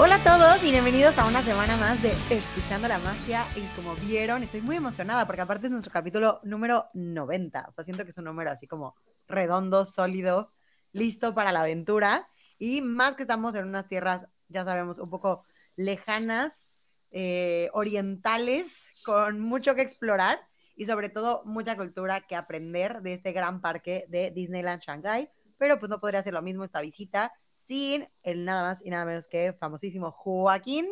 [0.00, 3.44] Hola a todos y bienvenidos a una semana más de Escuchando la Magia.
[3.56, 7.66] Y como vieron, estoy muy emocionada porque aparte es nuestro capítulo número 90.
[7.68, 8.94] O sea, siento que es un número así como
[9.26, 10.52] redondo, sólido,
[10.92, 12.22] listo para la aventura.
[12.60, 15.42] Y más que estamos en unas tierras, ya sabemos, un poco
[15.74, 16.70] lejanas,
[17.10, 20.38] eh, orientales, con mucho que explorar
[20.76, 25.28] y sobre todo mucha cultura que aprender de este gran parque de Disneyland Shanghai.
[25.56, 27.32] Pero pues no podría ser lo mismo esta visita
[27.68, 30.86] sin el nada más y nada menos que famosísimo Joaquín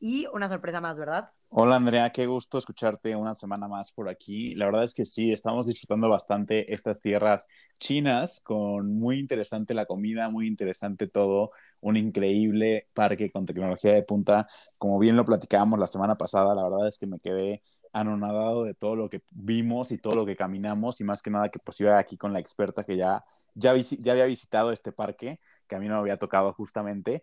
[0.00, 1.30] y una sorpresa más, ¿verdad?
[1.50, 4.54] Hola Andrea, qué gusto escucharte una semana más por aquí.
[4.54, 7.46] La verdad es que sí, estamos disfrutando bastante estas tierras
[7.78, 11.50] chinas, con muy interesante la comida, muy interesante todo,
[11.82, 14.46] un increíble parque con tecnología de punta.
[14.78, 18.72] Como bien lo platicábamos la semana pasada, la verdad es que me quedé anonadado de
[18.72, 21.78] todo lo que vimos y todo lo que caminamos y más que nada que pues
[21.80, 23.22] iba aquí con la experta que ya
[23.54, 27.22] ya, había visitado este parque, que a mí no me había tocado justamente.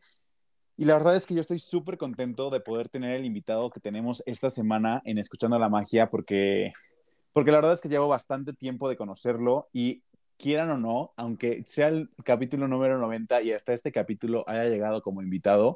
[0.77, 3.79] Y la verdad es que yo estoy súper contento de poder tener el invitado que
[3.79, 6.73] tenemos esta semana en Escuchando la Magia, porque,
[7.33, 10.03] porque la verdad es que llevo bastante tiempo de conocerlo y
[10.37, 15.01] quieran o no, aunque sea el capítulo número 90 y hasta este capítulo haya llegado
[15.01, 15.75] como invitado,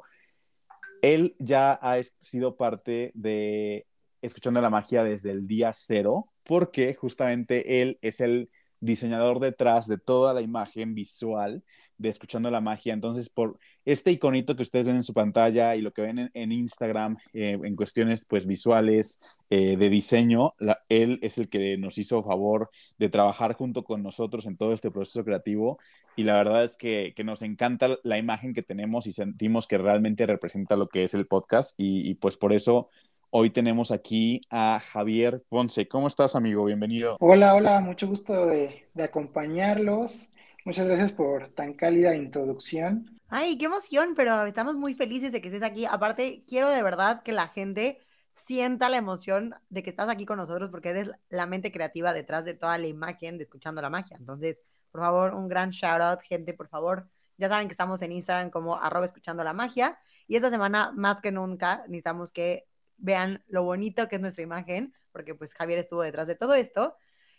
[1.02, 3.86] él ya ha sido parte de
[4.22, 8.48] Escuchando la Magia desde el día cero, porque justamente él es el
[8.84, 11.62] diseñador detrás de toda la imagen visual
[11.96, 12.92] de Escuchando la Magia.
[12.92, 16.52] Entonces, por este iconito que ustedes ven en su pantalla y lo que ven en,
[16.52, 20.54] Instagram eh, en cuestiones pues visuales eh, de diseño,
[20.88, 24.90] él es el que nos hizo favor de trabajar junto con nosotros en todo este
[24.90, 25.78] proceso creativo
[26.16, 30.26] y la verdad es que, nos encanta la imagen que tenemos y sentimos que realmente
[30.26, 32.90] representa lo que es el podcast y pues por eso
[33.36, 35.88] Hoy tenemos aquí a Javier Ponce.
[35.88, 36.66] ¿Cómo estás, amigo?
[36.66, 37.16] Bienvenido.
[37.18, 40.30] Hola, hola, mucho gusto de, acompañarlos.
[40.64, 43.18] Muchas gracias por tan cálida introducción.
[43.26, 45.84] Ay, qué emoción, pero estamos muy felices de que estés aquí.
[45.84, 47.98] Aparte, quiero de verdad que la gente
[48.34, 52.44] sienta la emoción de que estás aquí con nosotros porque eres la mente creativa detrás
[52.44, 54.16] de toda la imagen de Escuchando la Magia.
[54.16, 54.62] Entonces,
[54.92, 57.08] por favor, un gran shout out, gente, por favor.
[57.36, 59.98] Ya saben que estamos en Instagram como arroba escuchando la magia.
[60.28, 62.68] Y esta semana, más que nunca, necesitamos que
[62.98, 66.96] vean lo bonito que es nuestra imagen, porque pues Javier estuvo detrás de todo esto.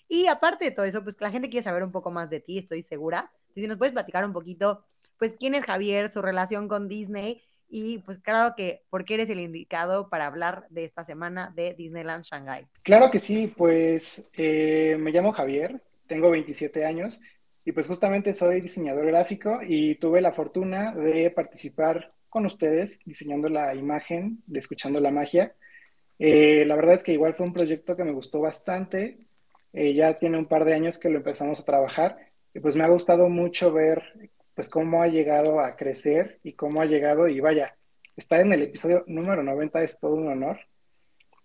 [0.07, 2.59] Y aparte de todo eso, pues la gente quiere saber un poco más de ti,
[2.59, 3.31] estoy segura.
[3.55, 4.85] Y si nos puedes platicar un poquito,
[5.17, 9.29] pues quién es Javier, su relación con Disney y pues claro que por qué eres
[9.29, 12.67] el indicado para hablar de esta semana de Disneyland Shanghai.
[12.83, 17.21] Claro que sí, pues eh, me llamo Javier, tengo 27 años
[17.63, 23.49] y pues justamente soy diseñador gráfico y tuve la fortuna de participar con ustedes diseñando
[23.49, 25.55] la imagen de Escuchando la Magia.
[26.19, 29.17] Eh, la verdad es que igual fue un proyecto que me gustó bastante.
[29.73, 32.17] Eh, ya tiene un par de años que lo empezamos a trabajar
[32.53, 36.81] y pues me ha gustado mucho ver pues cómo ha llegado a crecer y cómo
[36.81, 37.75] ha llegado y vaya,
[38.15, 40.59] estar en el episodio número 90 es todo un honor.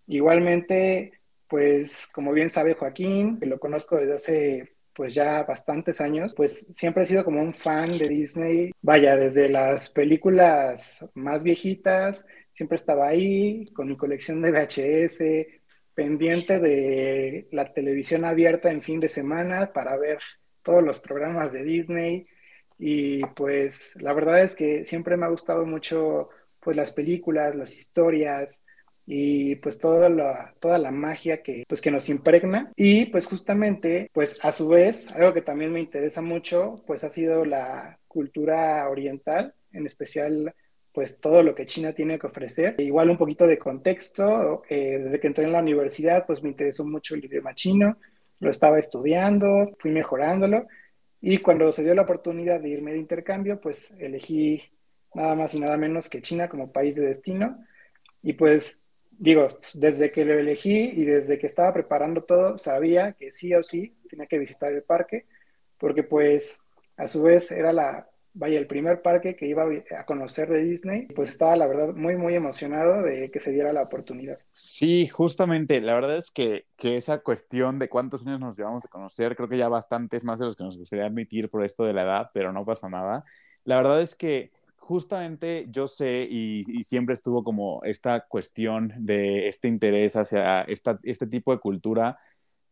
[0.06, 6.34] Igualmente, pues como bien sabe Joaquín, que lo conozco desde hace pues ya bastantes años,
[6.34, 8.72] pues siempre he sido como un fan de Disney.
[8.82, 15.22] Vaya, desde las películas más viejitas, siempre estaba ahí con mi colección de VHS,
[15.94, 20.18] pendiente de la televisión abierta en fin de semana para ver
[20.62, 22.26] todos los programas de Disney.
[22.78, 26.30] Y pues la verdad es que siempre me ha gustado mucho
[26.60, 28.64] pues las películas, las historias,
[29.12, 32.72] y pues toda la, toda la magia que, pues, que nos impregna.
[32.76, 37.10] Y pues justamente, pues a su vez, algo que también me interesa mucho, pues ha
[37.10, 40.54] sido la cultura oriental, en especial
[40.92, 42.76] pues todo lo que China tiene que ofrecer.
[42.78, 46.84] Igual un poquito de contexto, eh, desde que entré en la universidad, pues me interesó
[46.84, 47.96] mucho el idioma chino,
[48.38, 50.68] lo estaba estudiando, fui mejorándolo
[51.20, 54.62] y cuando se dio la oportunidad de irme de intercambio, pues elegí
[55.14, 57.58] nada más y nada menos que China como país de destino.
[58.22, 58.80] Y pues
[59.20, 63.62] digo, desde que lo elegí y desde que estaba preparando todo, sabía que sí o
[63.62, 65.26] sí tenía que visitar el parque,
[65.78, 66.64] porque pues
[66.96, 69.64] a su vez era la, vaya, el primer parque que iba
[69.96, 73.74] a conocer de Disney, pues estaba la verdad muy, muy emocionado de que se diera
[73.74, 74.38] la oportunidad.
[74.52, 78.88] Sí, justamente, la verdad es que, que esa cuestión de cuántos años nos llevamos a
[78.88, 81.92] conocer, creo que ya bastantes más de los que nos gustaría admitir por esto de
[81.92, 83.22] la edad, pero no pasa nada.
[83.64, 89.68] La verdad es que justamente yo sé y, siempre estuvo como esta cuestión de este
[89.68, 92.18] interés hacia este tipo de cultura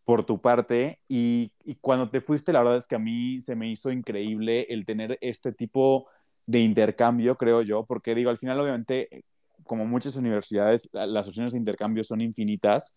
[0.04, 3.54] por tu parte y, y, cuando te fuiste la verdad es que a mí se
[3.54, 6.08] me hizo increíble el tener este tipo
[6.46, 9.24] de intercambio, creo yo, porque digo, al final obviamente
[9.64, 12.94] como muchas universidades, las opciones de intercambio son infinitas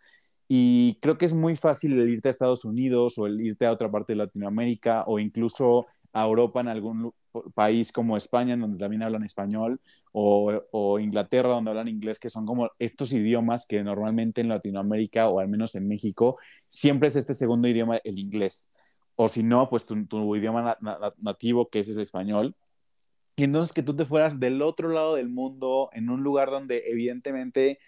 [0.47, 3.71] y creo que es muy fácil el irte a Estados Unidos o el irte a
[3.71, 7.13] otra parte de Latinoamérica o incluso a Europa en algún
[7.53, 9.79] país como España, donde también hablan español,
[10.11, 15.29] o, o, Inglaterra, donde hablan inglés, que son como estos idiomas que normalmente en Latinoamérica
[15.29, 16.37] o al menos en México
[16.67, 18.69] siempre es este segundo idioma, el inglés.
[19.15, 20.77] O si no, pues tu, tu idioma
[21.17, 22.55] nativo, que es el español.
[23.35, 26.83] Y entonces que tú te fueras del otro lado del mundo, en un lugar donde
[26.87, 27.79] evidentemente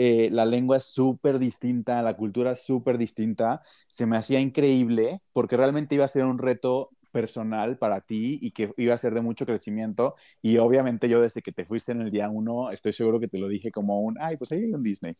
[0.00, 5.22] eh, la lengua es súper distinta, la cultura es súper distinta, se me hacía increíble
[5.32, 9.14] porque realmente iba a ser un reto personal para ti y que iba a ser
[9.14, 10.16] de mucho crecimiento.
[10.42, 13.38] Y obviamente yo desde que te fuiste en el día uno, estoy seguro que te
[13.38, 15.14] lo dije como un, ay, pues ahí hay un Disney.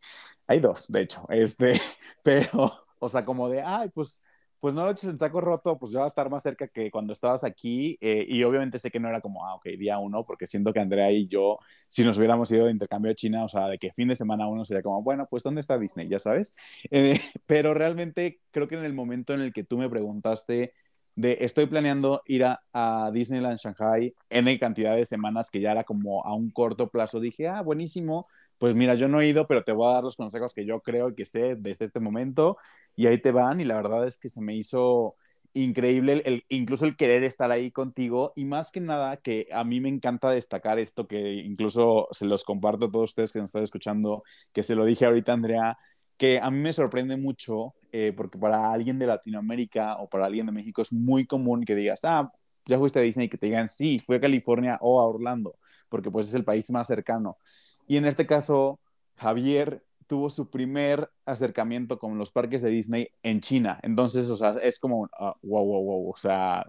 [0.46, 1.74] Hay dos, de hecho, este,
[2.22, 4.22] pero, o sea, como de, ay, pues
[4.60, 6.90] pues no lo eches en saco roto, pues ya va a estar más cerca que
[6.90, 7.96] cuando estabas aquí.
[8.00, 10.80] Eh, y obviamente sé que no era como, ah, ok, día uno, porque siento que
[10.80, 13.90] Andrea y yo, si nos hubiéramos ido de intercambio a China, o sea, de que
[13.92, 16.08] fin de semana uno sería como, bueno, pues ¿dónde está Disney?
[16.08, 16.56] Ya sabes.
[16.90, 20.72] Eh, pero realmente creo que en el momento en el que tú me preguntaste
[21.18, 26.24] de estoy planeando ir a, Disneyland Shanghai en cantidad de semanas que ya era como
[26.24, 28.28] a un corto plazo, dije, ah, buenísimo
[28.58, 30.80] pues mira, yo no he ido, pero te voy a dar los consejos que yo
[30.80, 32.58] creo que sé desde este momento
[32.96, 35.16] y ahí te van y la verdad es que se me hizo
[35.54, 39.88] increíble incluso el querer estar ahí contigo y más que nada que a mí me
[39.88, 44.22] encanta destacar esto que incluso se los comparto a todos ustedes que nos están escuchando,
[44.52, 45.78] que se lo dije ahorita Andrea,
[46.18, 50.46] que a mí me sorprende mucho eh, porque para alguien de Latinoamérica o para alguien
[50.46, 52.30] de México es muy común que digas, ah,
[52.66, 55.56] ya fuiste a Disney y que te digan, sí, fui a California o a Orlando,
[55.88, 57.38] porque pues es el país más cercano.
[57.86, 58.78] Y en este caso,
[59.16, 63.78] Javier tuvo su primer acercamiento con los parques de Disney en China.
[63.82, 66.66] Entonces, o sea, es como, uh, wow, wow, wow, o sea,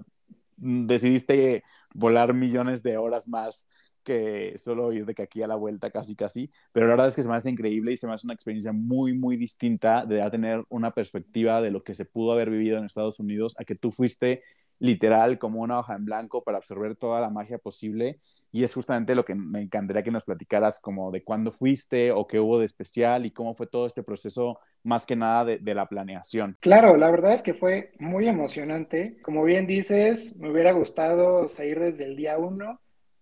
[0.57, 1.63] decidiste
[1.93, 3.69] volar millones de horas más
[4.09, 7.15] que solo ir de que aquí a la vuelta casi casi, pero la verdad es
[7.15, 10.27] que se me hace increíble y se me hace una experiencia muy muy distinta de
[10.31, 13.75] tener una perspectiva de lo que se pudo haber vivido en Estados Unidos a que
[13.75, 14.41] tú fuiste
[14.79, 18.19] literal como una hoja en blanco para absorber toda la magia posible
[18.51, 22.25] y es justamente lo que me encantaría que nos platicaras como de cuándo fuiste o
[22.25, 25.75] qué hubo de especial y cómo fue todo este proceso más que nada de, de,
[25.75, 26.57] la planeación.
[26.61, 29.19] Claro, la verdad es que fue muy emocionante.
[29.21, 32.79] Como bien dices, me hubiera gustado salir desde el día uno,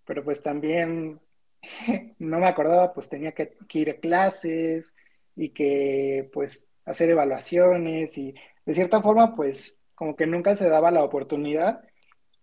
[0.07, 1.19] pero pues también
[2.19, 4.95] no me acordaba, pues tenía que, que ir a clases
[5.35, 8.33] y que pues hacer evaluaciones y
[8.65, 11.81] de cierta forma pues como que nunca se daba la oportunidad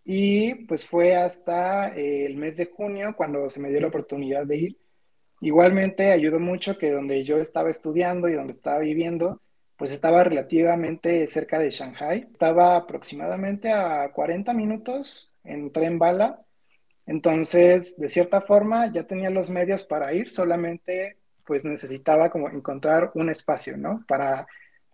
[0.05, 4.47] y pues fue hasta eh, el mes de junio cuando se me dio la oportunidad
[4.47, 4.79] de ir.
[5.41, 9.41] Igualmente ayudó mucho que donde yo estaba estudiando y donde estaba viviendo,
[9.77, 12.29] pues estaba relativamente cerca de Shanghai.
[12.31, 16.44] Estaba aproximadamente a 40 minutos en tren bala.
[17.07, 23.11] Entonces, de cierta forma, ya tenía los medios para ir, solamente pues necesitaba como encontrar
[23.15, 24.05] un espacio, ¿no?
[24.09, 24.47] Para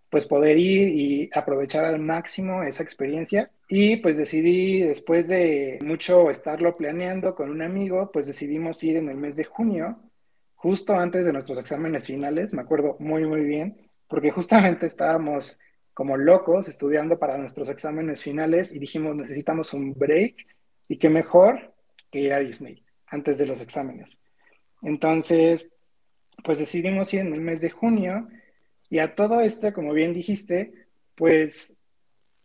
[0.09, 3.49] pues poder ir y aprovechar al máximo esa experiencia.
[3.69, 9.07] Y pues decidí, después de mucho estarlo planeando con un amigo, pues decidimos ir en
[9.07, 9.97] el mes de junio,
[10.55, 15.59] justo antes de nuestros exámenes finales, me acuerdo muy, muy bien, porque justamente estábamos
[15.93, 20.35] como locos estudiando para nuestros exámenes finales y dijimos, necesitamos un break
[20.89, 21.70] y qué mejor
[22.11, 24.19] que ir a Disney antes de los exámenes.
[24.81, 25.75] Entonces,
[26.43, 28.27] pues decidimos ir en el mes de junio
[28.89, 30.73] y a todo esto, como bien dijiste,
[31.15, 31.75] pues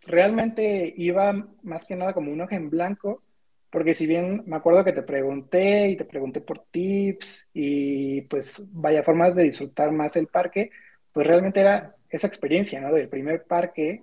[0.02, 3.22] realmente iba más que nada como un ojo en blanco,
[3.70, 8.62] porque si bien me acuerdo que te pregunté y te pregunté por tips y pues
[8.72, 10.70] vaya formas de disfrutar más el parque,
[11.12, 12.92] pues realmente era esa experiencia, ¿no?
[12.94, 14.02] Del primer parque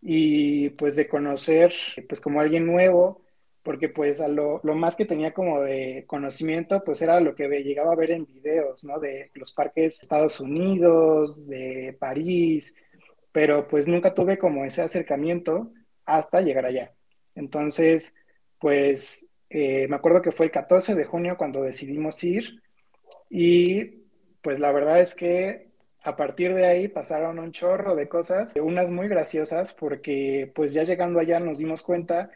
[0.00, 1.74] y pues de conocer
[2.08, 3.22] pues como alguien nuevo
[3.62, 7.48] porque pues a lo, lo, más que tenía como de conocimiento, pues era lo que
[7.48, 8.98] llegaba a ver en videos, ¿no?
[8.98, 12.74] De los parques de Estados Unidos, de París,
[13.32, 15.72] pero pues nunca tuve como ese acercamiento
[16.04, 16.94] hasta llegar allá.
[17.34, 18.14] Entonces,
[18.58, 22.62] pues eh, me acuerdo que fue el 14 de junio cuando decidimos ir
[23.28, 24.04] y
[24.42, 25.70] pues la verdad es que
[26.02, 30.84] a partir de ahí pasaron un chorro de cosas, unas muy graciosas porque pues ya
[30.84, 32.30] llegando allá nos dimos cuenta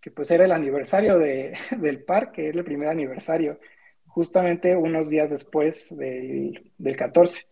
[0.00, 3.60] que pues era el aniversario de, del parque, era el primer aniversario,
[4.06, 7.46] justamente unos días después del, del 14.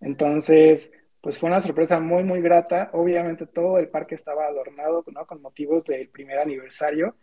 [0.00, 2.90] Entonces, pues fue una sorpresa muy, muy grata.
[2.92, 5.26] Obviamente todo el parque estaba adornado ¿no?
[5.26, 7.16] con motivos del primer aniversario.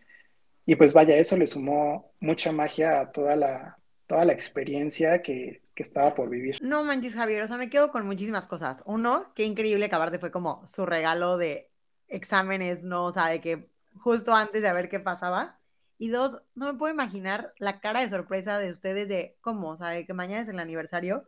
[0.66, 5.64] Y pues vaya, eso le sumó mucha magia a toda la, toda la experiencia que,
[5.76, 6.58] que estaba por vivir.
[6.62, 8.84] No manches, Javier, o sea, me quedo con muchísimas cosas.
[8.86, 11.70] Uno, qué increíble que aparte fue como su regalo de
[12.08, 15.60] exámenes, no, o sea, de que justo antes de ver qué pasaba.
[15.98, 19.78] Y dos, no me puedo imaginar la cara de sorpresa de ustedes de cómo, o
[19.78, 21.26] sea, de que mañana es el aniversario.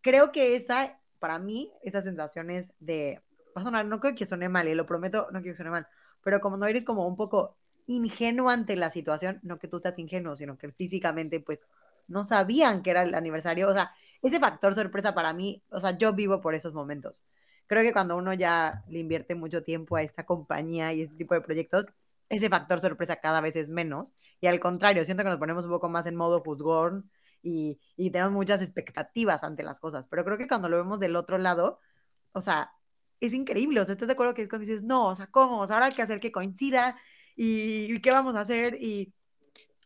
[0.00, 3.20] Creo que esa, para mí, esas sensaciones de,
[3.56, 5.86] va a no creo que suene mal, lo prometo, no quiero que suene mal,
[6.22, 7.56] pero como no eres como un poco
[7.86, 11.66] ingenuo ante la situación, no que tú seas ingenuo, sino que físicamente, pues,
[12.08, 13.68] no sabían que era el aniversario.
[13.68, 17.22] O sea, ese factor sorpresa para mí, o sea, yo vivo por esos momentos.
[17.72, 21.32] Creo que cuando uno ya le invierte mucho tiempo a esta compañía y este tipo
[21.32, 21.86] de proyectos,
[22.28, 24.14] ese factor sorpresa cada vez es menos.
[24.42, 27.10] Y al contrario, siento que nos ponemos un poco más en modo juzgón
[27.42, 30.06] y, y tenemos muchas expectativas ante las cosas.
[30.10, 31.80] Pero creo que cuando lo vemos del otro lado,
[32.32, 32.72] o sea,
[33.20, 33.80] es increíble.
[33.80, 35.60] O sea, ¿estás de acuerdo que es cuando dices, no, o sea, ¿cómo?
[35.60, 36.98] O sea, ahora hay que hacer que coincida
[37.36, 38.76] y, y qué vamos a hacer.
[38.82, 39.14] Y,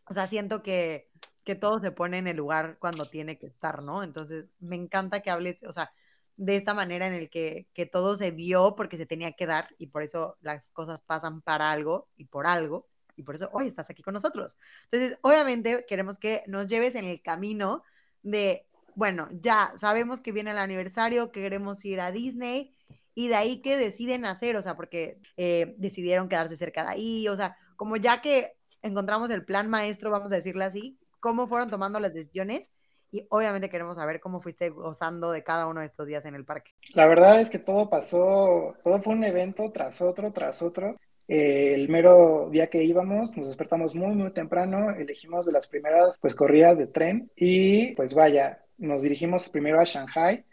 [0.09, 1.09] o sea, siento que,
[1.45, 4.03] que todo se pone en el lugar cuando tiene que estar, ¿no?
[4.03, 5.93] Entonces, me encanta que hables, o sea,
[6.37, 9.69] de esta manera en el que, que todo se dio porque se tenía que dar
[9.77, 13.67] y por eso las cosas pasan para algo y por algo y por eso hoy
[13.67, 14.57] estás aquí con nosotros.
[14.91, 17.83] Entonces, obviamente queremos que nos lleves en el camino
[18.21, 22.75] de, bueno, ya sabemos que viene el aniversario, que queremos ir a Disney
[23.15, 27.27] y de ahí que deciden hacer, o sea, porque eh, decidieron quedarse cerca de ahí,
[27.27, 28.53] o sea, como ya que
[28.83, 32.69] encontramos el plan maestro, vamos a decirle así, cómo fueron tomando las decisiones
[33.11, 36.45] y obviamente queremos saber cómo fuiste gozando de cada uno de estos días en el
[36.45, 36.71] parque.
[36.93, 40.97] La verdad es que todo pasó, todo fue un evento tras otro, tras otro.
[41.27, 46.17] Eh, el mero día que íbamos, nos despertamos muy, muy temprano, elegimos de las primeras
[46.19, 50.45] pues corridas de tren y pues vaya, nos dirigimos primero a Shanghai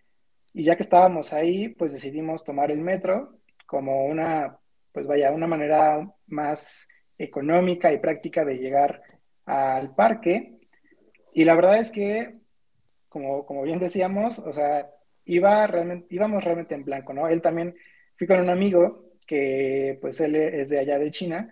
[0.52, 4.58] y ya que estábamos ahí, pues decidimos tomar el metro como una,
[4.92, 9.02] pues vaya, una manera más económica y práctica de llegar
[9.46, 10.58] al parque.
[11.32, 12.36] Y la verdad es que,
[13.14, 14.90] como, como bien decíamos, o sea,
[15.24, 17.28] iba realmente, íbamos realmente en blanco, ¿no?
[17.28, 17.76] Él también,
[18.16, 21.48] fui con un amigo que pues él es de allá de China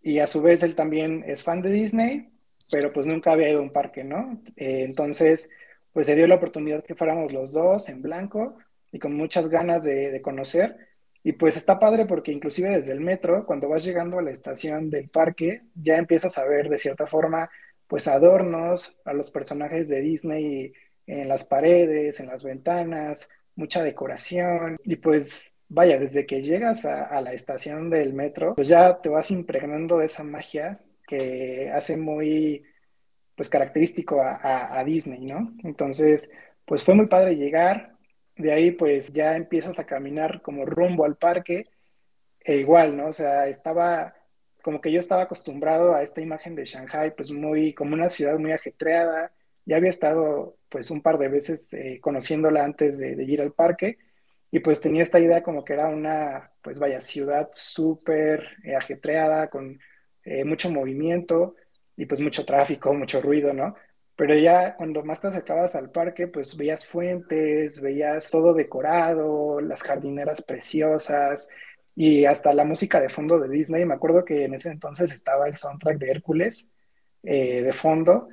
[0.00, 2.30] y a su vez él también es fan de Disney,
[2.70, 4.40] pero pues nunca había ido a un parque, ¿no?
[4.56, 5.50] Eh, entonces,
[5.92, 8.58] pues se dio la oportunidad que fuéramos los dos en blanco
[8.92, 10.76] y con muchas ganas de, de conocer.
[11.24, 14.90] Y pues está padre porque inclusive desde el metro, cuando vas llegando a la estación
[14.90, 17.50] del parque, ya empiezas a ver de cierta forma
[17.88, 20.72] pues adornos a los personajes de Disney
[21.10, 27.20] en las paredes, en las ventanas, mucha decoración y pues vaya, desde que llegas a,
[27.20, 30.74] la estación del metro, pues ya te vas impregnando de esa magia
[31.06, 32.64] que hace muy
[33.36, 35.54] pues característico a, Disney, ¿no?
[35.64, 36.30] Entonces,
[36.66, 37.96] pues fue muy padre llegar,
[38.36, 41.70] de ahí pues ya empiezas a caminar como rumbo al parque,
[42.40, 43.06] e igual, ¿no?
[43.06, 44.14] O sea, estaba
[44.62, 48.38] como que yo estaba acostumbrado a esta imagen de Shanghai, pues muy, como una ciudad
[48.38, 49.32] muy ajetreada,
[49.64, 53.98] ya había estado pues un par de veces eh, conociéndola antes de, ir al parque,
[54.50, 59.48] y pues tenía esta idea como que era una, pues vaya, ciudad súper eh, ajetreada,
[59.50, 59.78] con
[60.24, 61.56] eh, mucho movimiento
[61.96, 63.74] y pues mucho tráfico, mucho ruido, ¿no?
[64.16, 69.82] Pero ya cuando más te acercabas al parque, pues veías fuentes, veías todo decorado, las
[69.82, 71.48] jardineras preciosas
[71.96, 73.84] y hasta la música de fondo de Disney.
[73.86, 76.72] Me acuerdo que en ese entonces estaba el soundtrack de Hércules
[77.22, 78.28] eh, de fondo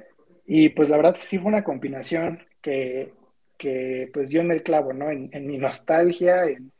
[0.47, 3.13] y pues la verdad sí fue una combinación que,
[3.57, 5.09] que pues dio en el clavo, ¿no?
[5.09, 6.71] En, mi nostalgia, en,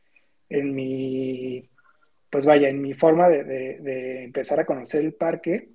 [0.48, 1.68] en, mi,
[2.30, 5.68] pues vaya, en mi forma de, de empezar a conocer el parque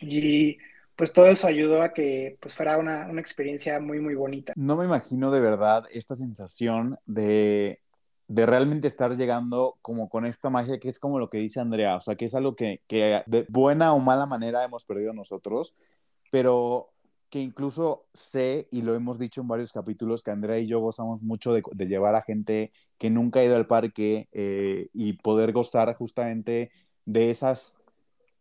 [0.00, 0.58] y
[0.96, 4.52] pues todo eso ayudó a que pues fuera una, una, experiencia muy, muy bonita.
[4.56, 7.80] No me imagino de verdad esta sensación de,
[8.26, 11.96] de realmente estar llegando como con esta magia que es como lo que dice Andrea,
[11.96, 15.74] o sea, que es algo que, que de buena o mala manera hemos perdido nosotros,
[16.30, 16.92] pero
[17.32, 21.22] que incluso sé, y lo hemos dicho en varios capítulos, que Andrea y yo gozamos
[21.22, 25.52] mucho de, de llevar a gente que nunca ha ido al parque eh, y poder
[25.52, 26.72] gozar justamente
[27.06, 27.80] de esas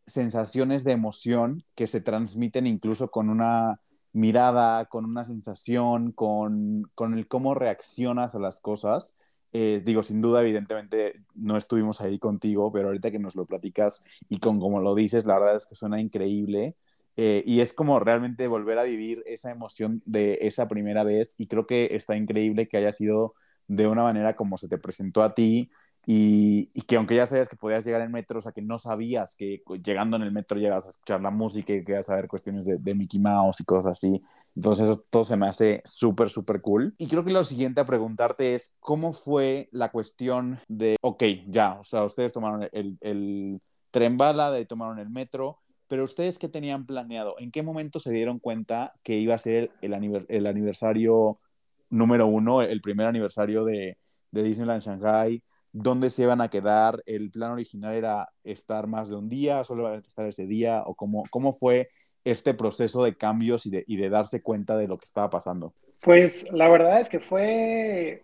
[0.05, 3.79] sensaciones de emoción que se transmiten incluso con una
[4.11, 9.15] mirada, con una sensación, con, con el cómo reaccionas a las cosas.
[9.53, 14.03] Eh, digo, sin duda, evidentemente no estuvimos ahí contigo, pero ahorita que nos lo platicas
[14.27, 16.75] y con como lo dices, la verdad es que suena increíble.
[17.17, 21.47] Eh, y es como realmente volver a vivir esa emoción de esa primera vez y
[21.47, 23.35] creo que está increíble que haya sido
[23.67, 25.69] de una manera como se te presentó a ti,
[26.05, 29.35] y, que aunque ya sabías que podías llegar en metro, o sea, que no sabías
[29.35, 32.27] que llegando en el metro llegas a escuchar la música y que ibas a ver
[32.27, 34.21] cuestiones de, Mickey Mouse y cosas así.
[34.55, 36.95] Entonces eso todo se me hace súper, súper cool.
[36.97, 41.79] Y creo que lo siguiente a preguntarte es, ¿cómo fue la cuestión de, ok, ya,
[41.79, 45.60] o sea, ustedes tomaron el, el tren bala, de ahí tomaron el metro,
[45.91, 47.35] pero ustedes qué tenían planeado?
[47.37, 51.41] ¿En qué momento se dieron cuenta que iba a ser el, el aniversario
[51.89, 53.97] número uno, el primer aniversario de,
[54.31, 55.43] de Disneyland Shanghai?
[55.73, 57.03] ¿Dónde se iban a quedar?
[57.05, 60.81] ¿El plan original era estar más de un día, solamente estar ese día?
[60.85, 61.89] ¿O cómo, cómo fue
[62.23, 65.73] este proceso de cambios y de, y de darse cuenta de lo que estaba pasando?
[65.99, 68.23] Pues la verdad es que fue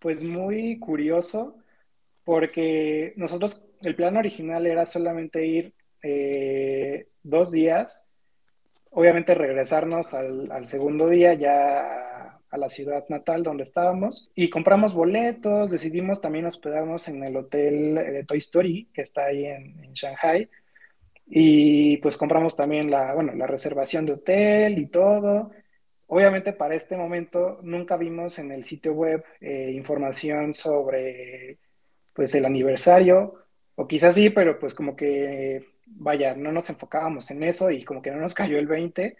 [0.00, 1.58] pues muy curioso
[2.24, 5.74] porque nosotros, el plan original era solamente ir
[6.06, 8.10] eh, dos días,
[8.90, 14.94] obviamente regresarnos al, al segundo día ya a, la ciudad natal donde estábamos y compramos
[14.94, 19.92] boletos, decidimos también hospedarnos en el hotel de Toy Story que está ahí en, en
[19.94, 20.48] Shanghai
[21.26, 25.50] y pues compramos también la, bueno, la reservación de hotel y todo.
[26.06, 31.58] Obviamente para este momento nunca vimos en el sitio web eh, información sobre
[32.12, 33.34] pues el aniversario,
[33.74, 38.02] o quizás sí, pero pues como que, vaya, no nos enfocábamos en eso y como
[38.02, 39.16] que no nos cayó el 20,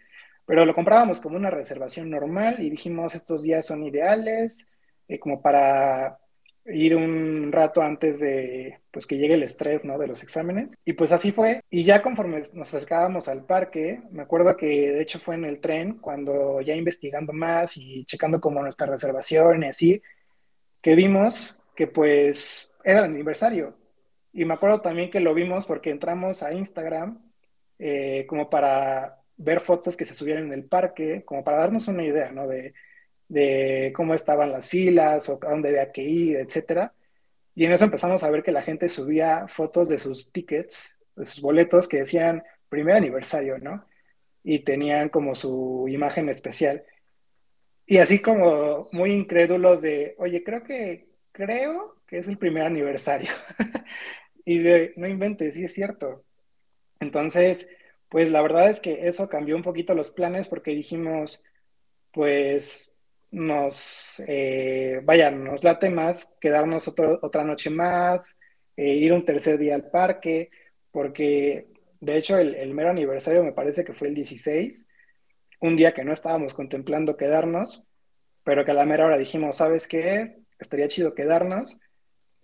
[0.47, 4.69] pero lo comprábamos como una reservación normal y dijimos estos días son ideales,
[5.09, 6.19] eh, como para
[6.67, 9.99] ir un rato antes de pues que llegue el estrés, ¿no?
[9.99, 10.77] De los exámenes.
[10.85, 11.61] Y pues así fue.
[11.71, 15.61] Y ya conforme nos acercábamos al parque, me acuerdo que de hecho fue en el
[15.61, 20.03] tren, cuando ya investigando más y checando como nuestra reservación y así,
[20.81, 23.77] que vimos que pues era el aniversario.
[24.35, 27.23] Y me acuerdo también que lo vimos porque entramos a Instagram
[27.79, 32.05] eh, como para ver fotos que se subieron en el parque, como para darnos una
[32.05, 32.49] idea, ¿no?
[32.49, 32.75] De,
[33.29, 36.93] de cómo estaban las filas o a dónde había que ir, etcétera.
[37.55, 41.27] Y en eso empezamos a ver que la gente subía fotos de sus tickets, de
[41.27, 43.87] sus boletos que decían primer aniversario, ¿no?
[44.43, 46.85] Y tenían como su imagen especial.
[47.87, 53.31] Y así como muy incrédulos de, oye, creo que, creo que es el primer aniversario.
[54.45, 56.25] y de, no inventes, sí es cierto.
[57.01, 57.69] Entonces,
[58.09, 61.43] pues la verdad es que eso cambió un poquito los planes porque dijimos,
[62.13, 62.93] pues
[63.31, 68.39] nos, eh, vaya, nos late más quedarnos otra noche más,
[68.77, 70.51] eh, ir un tercer día al parque,
[70.93, 71.69] porque
[72.01, 74.89] de hecho el, mero aniversario me parece que fue el 16,
[75.61, 77.89] un día que no estábamos contemplando quedarnos,
[78.45, 80.37] pero que a la mera hora dijimos, ¿sabes qué?
[80.59, 81.81] Estaría chido quedarnos.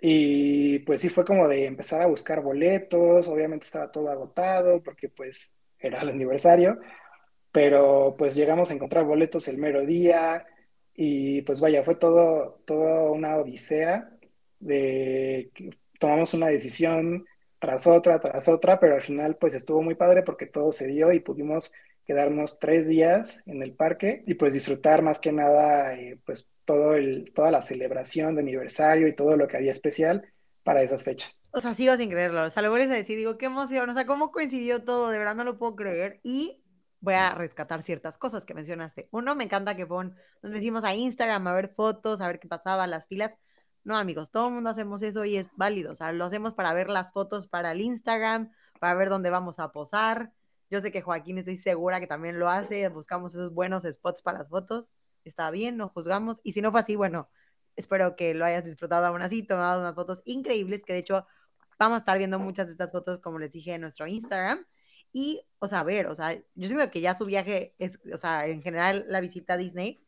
[0.00, 5.08] Y pues sí fue como de empezar a buscar boletos, obviamente estaba todo agotado porque
[5.10, 6.78] pues era el aniversario,
[7.52, 10.46] pero pues llegamos a encontrar boletos el mero día,
[10.94, 14.10] y pues vaya, fue todo, toda una odisea
[14.58, 15.50] de
[15.98, 17.24] tomamos una decisión
[17.58, 21.12] tras otra, tras otra, pero al final pues estuvo muy padre porque todo se dio
[21.12, 21.72] y pudimos
[22.10, 26.96] quedarnos tres días en el parque y pues disfrutar más que nada eh, pues todo
[27.32, 30.26] toda la celebración de aniversario y todo lo que había especial
[30.64, 31.40] para esas fechas.
[31.52, 32.42] O sea, sigo sin creerlo.
[32.42, 35.18] O sea, lo vuelves a decir, digo, qué emoción, o sea, cómo coincidió todo, de
[35.18, 36.18] verdad no lo puedo creer.
[36.24, 36.64] Y
[36.98, 39.08] voy a rescatar ciertas cosas que mencionaste.
[39.12, 42.48] Uno, me encanta que pon, nos decimos a Instagram a ver fotos, a ver qué
[42.48, 43.36] pasaba, las filas.
[43.84, 45.92] No, amigos, todo el mundo hacemos eso y es válido.
[45.92, 49.60] O sea, lo hacemos para ver las fotos para el Instagram, para ver dónde vamos
[49.60, 50.32] a posar.
[50.70, 52.88] Yo sé que Joaquín estoy segura que también lo hace.
[52.88, 54.88] Buscamos esos buenos spots para las fotos.
[55.24, 56.40] Está bien, no juzgamos.
[56.44, 57.28] Y si no fue así, bueno,
[57.76, 61.26] espero que lo hayas disfrutado aún así, tomado unas fotos increíbles, que de hecho
[61.78, 64.64] vamos a estar viendo muchas de estas fotos, como les dije, en nuestro Instagram.
[65.12, 68.16] Y, o sea, a ver, o sea, yo siento que ya su viaje es, o
[68.16, 70.04] sea, en general la visita a Disney,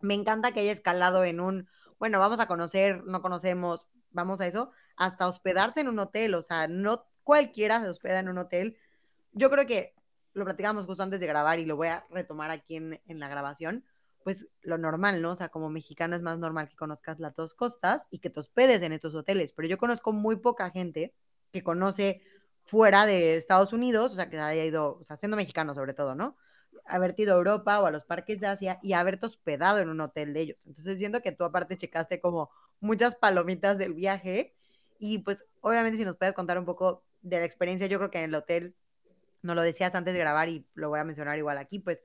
[0.00, 4.46] me encanta que haya escalado en un, bueno, vamos a conocer, no conocemos, vamos a
[4.46, 8.76] eso, hasta hospedarte en un hotel, o sea, no cualquiera se hospeda en un hotel.
[9.32, 9.94] Yo creo que
[10.34, 13.28] lo platicamos justo antes de grabar y lo voy a retomar aquí en, en la
[13.28, 13.84] grabación,
[14.24, 15.32] pues lo normal, ¿no?
[15.32, 18.40] O sea, como mexicano es más normal que conozcas las dos costas y que te
[18.40, 21.14] hospedes en estos hoteles, pero yo conozco muy poca gente
[21.52, 22.22] que conoce
[22.64, 26.14] fuera de Estados Unidos, o sea, que haya ido, o sea, siendo mexicano sobre todo,
[26.14, 26.36] ¿no?
[26.86, 30.00] Haber ido a Europa o a los parques de Asia y haberte hospedado en un
[30.00, 30.66] hotel de ellos.
[30.66, 34.54] Entonces, siento que tú aparte checaste como muchas palomitas del viaje
[34.98, 38.18] y pues obviamente si nos puedes contar un poco de la experiencia, yo creo que
[38.18, 38.74] en el hotel,
[39.42, 42.02] no lo decías antes de grabar y lo voy a mencionar igual aquí, pues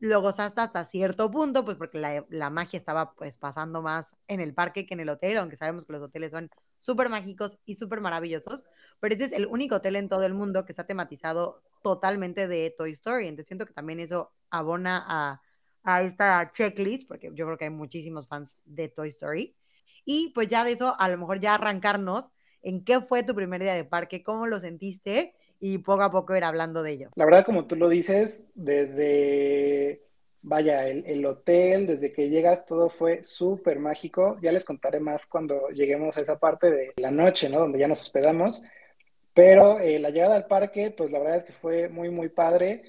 [0.00, 4.54] lo gozaste hasta cierto punto, pues porque la, magia estaba pues pasando más en el
[4.54, 6.50] parque que en el hotel, aunque sabemos que los hoteles son
[6.80, 8.64] súper mágicos y súper maravillosos,
[8.98, 12.74] pero este es el único hotel en todo el mundo que está tematizado totalmente de
[12.76, 15.42] Toy Story, entonces siento que también eso abona a,
[15.82, 19.54] a esta checklist, porque yo creo que hay muchísimos fans de Toy Story,
[20.06, 22.30] y pues ya de eso, a lo mejor ya arrancarnos
[22.62, 26.34] en qué fue tu primer día de parque, cómo lo sentiste, y poco a poco
[26.34, 27.10] ir hablando de ello.
[27.14, 30.02] La verdad, como tú lo dices, desde,
[30.40, 34.38] vaya, el, hotel, desde que llegas, todo fue súper mágico.
[34.40, 37.60] Ya les contaré más cuando lleguemos a esa parte de la noche, ¿no?
[37.60, 38.64] Donde ya nos hospedamos.
[39.34, 42.80] Pero eh, la llegada al parque, pues la verdad es que fue muy, muy padre.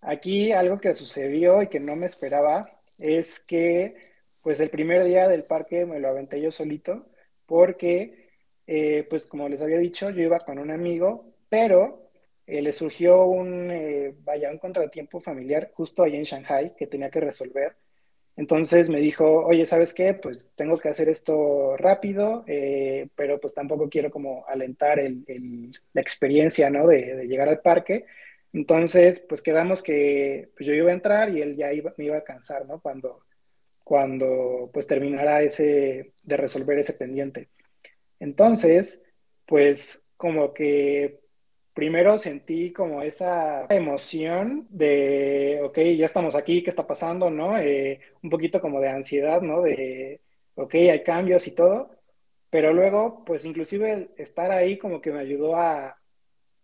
[0.00, 2.66] Aquí algo que sucedió y que no me esperaba
[2.98, 3.96] es que,
[4.42, 7.06] pues el primer día del parque me lo aventé yo solito,
[7.46, 8.30] porque,
[8.66, 12.03] eh, pues como les había dicho, yo iba con un amigo, pero
[12.46, 13.70] eh, le surgió un,
[14.24, 17.76] vaya, un contratiempo familiar justo ahí en Shanghai que tenía que resolver.
[18.36, 20.14] Entonces me dijo, oye, ¿sabes qué?
[20.14, 26.68] Pues tengo que hacer esto rápido, eh, pero pues tampoco quiero como alentar la experiencia,
[26.68, 26.86] ¿no?
[26.86, 28.06] De, llegar al parque.
[28.52, 32.24] Entonces, pues quedamos que pues, yo iba a entrar y él ya me iba a
[32.24, 32.80] cansar, ¿no?
[32.80, 33.24] Cuando,
[33.84, 37.50] cuando pues terminara ese, de resolver ese pendiente.
[38.18, 39.02] Entonces,
[39.46, 41.20] pues como que
[41.74, 47.30] primero sentí como esa emoción de, ok, ya estamos aquí, ¿qué está pasando?
[47.30, 47.58] ¿No?
[47.58, 49.62] Eh, un poquito como de ansiedad, ¿no?
[49.62, 50.22] De,
[50.54, 51.90] ok, hay cambios y todo,
[52.50, 55.98] pero luego, pues inclusive estar ahí como que me ayudó a,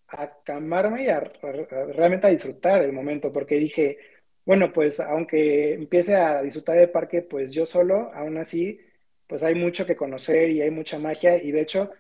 [0.09, 3.99] a calmarme y a, realmente a disfrutar el momento, porque dije,
[4.45, 8.81] bueno, pues aunque empiece a disfrutar del parque, pues yo solo, aún así,
[9.27, 11.91] pues hay mucho que conocer y hay mucha magia y de hecho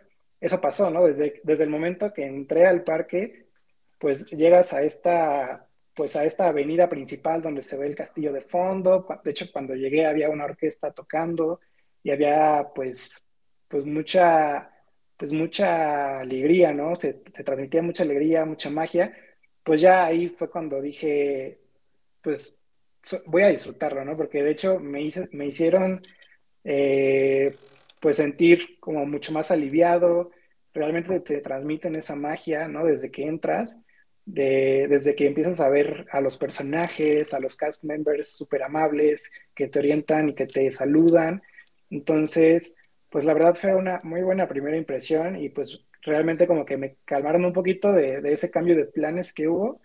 [0.40, 1.04] eso pasó, ¿no?
[1.04, 3.46] Desde, desde el momento que entré al parque,
[3.98, 8.40] pues llegas a esta, pues a esta avenida principal donde se ve el castillo de
[8.40, 9.06] fondo.
[9.22, 11.60] De hecho, cuando llegué había una orquesta tocando
[12.02, 13.26] y había pues,
[13.68, 14.72] pues mucha,
[15.16, 16.96] pues mucha alegría, ¿no?
[16.96, 19.14] Se, transmitía mucha alegría, mucha magia.
[19.62, 21.60] Pues ya ahí fue cuando dije,
[22.22, 22.58] pues
[23.26, 24.16] voy a disfrutarlo, ¿no?
[24.16, 26.00] Porque de hecho me, hice, me hicieron
[26.64, 27.54] eh,
[28.00, 30.30] pues sentir como mucho más aliviado,
[30.72, 32.84] realmente te transmiten esa magia, ¿no?
[32.84, 33.78] Desde que entras,
[34.24, 39.68] desde que empiezas a ver a los personajes, a los cast members súper amables, que
[39.68, 41.42] te orientan y que te saludan.
[41.90, 42.74] Entonces,
[43.10, 46.96] pues la verdad fue una muy buena primera impresión y pues realmente como que me
[47.04, 49.80] calmaron un poquito de, ese cambio de planes que hubo.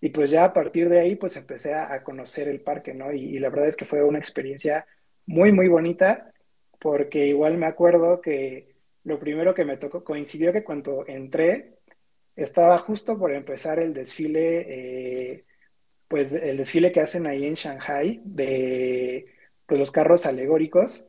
[0.00, 3.12] Y pues ya a partir de ahí pues empecé a, conocer el parque, ¿no?
[3.12, 4.86] y, la verdad es que fue una experiencia
[5.26, 6.32] muy, muy bonita
[6.80, 11.76] porque igual me acuerdo que lo primero que me tocó, coincidió que cuando entré,
[12.34, 15.44] estaba justo por empezar el desfile, eh,
[16.08, 19.26] pues el desfile que hacen ahí en Shanghai de
[19.66, 21.08] pues, los carros alegóricos.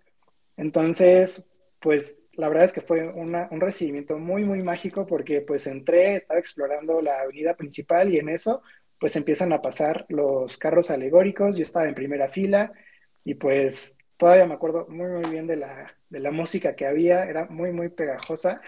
[0.58, 1.50] Entonces,
[1.80, 6.40] pues la verdad es que fue un recibimiento muy, muy mágico porque pues entré, estaba
[6.40, 8.62] explorando la avenida principal y en eso
[9.00, 12.72] pues empiezan a pasar los carros alegóricos, yo estaba en primera fila
[13.24, 17.26] y pues todavía me acuerdo muy, muy bien de la, de la música que había,
[17.26, 18.62] era muy, muy pegajosa.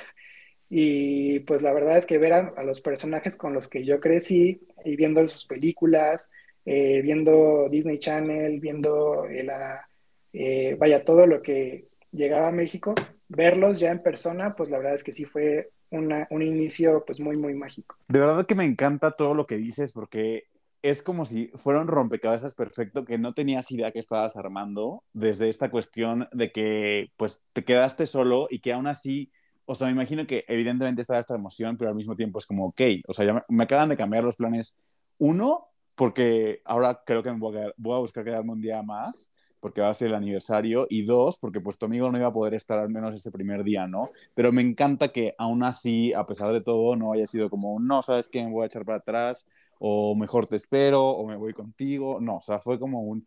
[0.69, 4.61] Y pues la verdad es que ver a, los personajes con los que yo crecí
[4.85, 6.29] y viendo sus películas,
[6.65, 9.89] eh, viendo Disney Channel, viendo eh, la,
[10.31, 12.93] eh, vaya, todo lo que llegaba a México,
[13.27, 17.19] verlos ya en persona, pues la verdad es que sí fue una, un inicio pues
[17.19, 17.97] muy, muy mágico.
[18.07, 20.45] De verdad que me encanta todo lo que dices porque
[20.81, 25.49] es como si fuera un rompecabezas perfecto que no tenías idea que estabas armando desde
[25.49, 29.31] esta cuestión de que pues te quedaste solo y que aún así,
[29.65, 32.67] o sea, me imagino que evidentemente estaba esta emoción, pero al mismo tiempo es como,
[32.67, 34.77] ok, o sea, ya me, acaban de cambiar los planes.
[35.17, 37.57] Uno, porque ahora creo que me voy
[37.95, 41.59] a, buscar quedarme un día más porque va a ser el aniversario, y dos, porque
[41.59, 44.09] pues tu amigo no iba a poder estar al menos ese primer día, ¿no?
[44.33, 48.01] Pero me encanta que aún así, a pesar de todo, no haya sido como, no,
[48.01, 48.41] ¿sabes qué?
[48.41, 49.47] Me voy a echar para atrás,
[49.79, 52.19] o mejor te espero, o me voy contigo.
[52.21, 53.25] No, o sea, fue como un,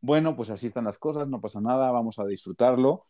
[0.00, 3.06] bueno, pues así están las cosas, no pasa nada, vamos a disfrutarlo.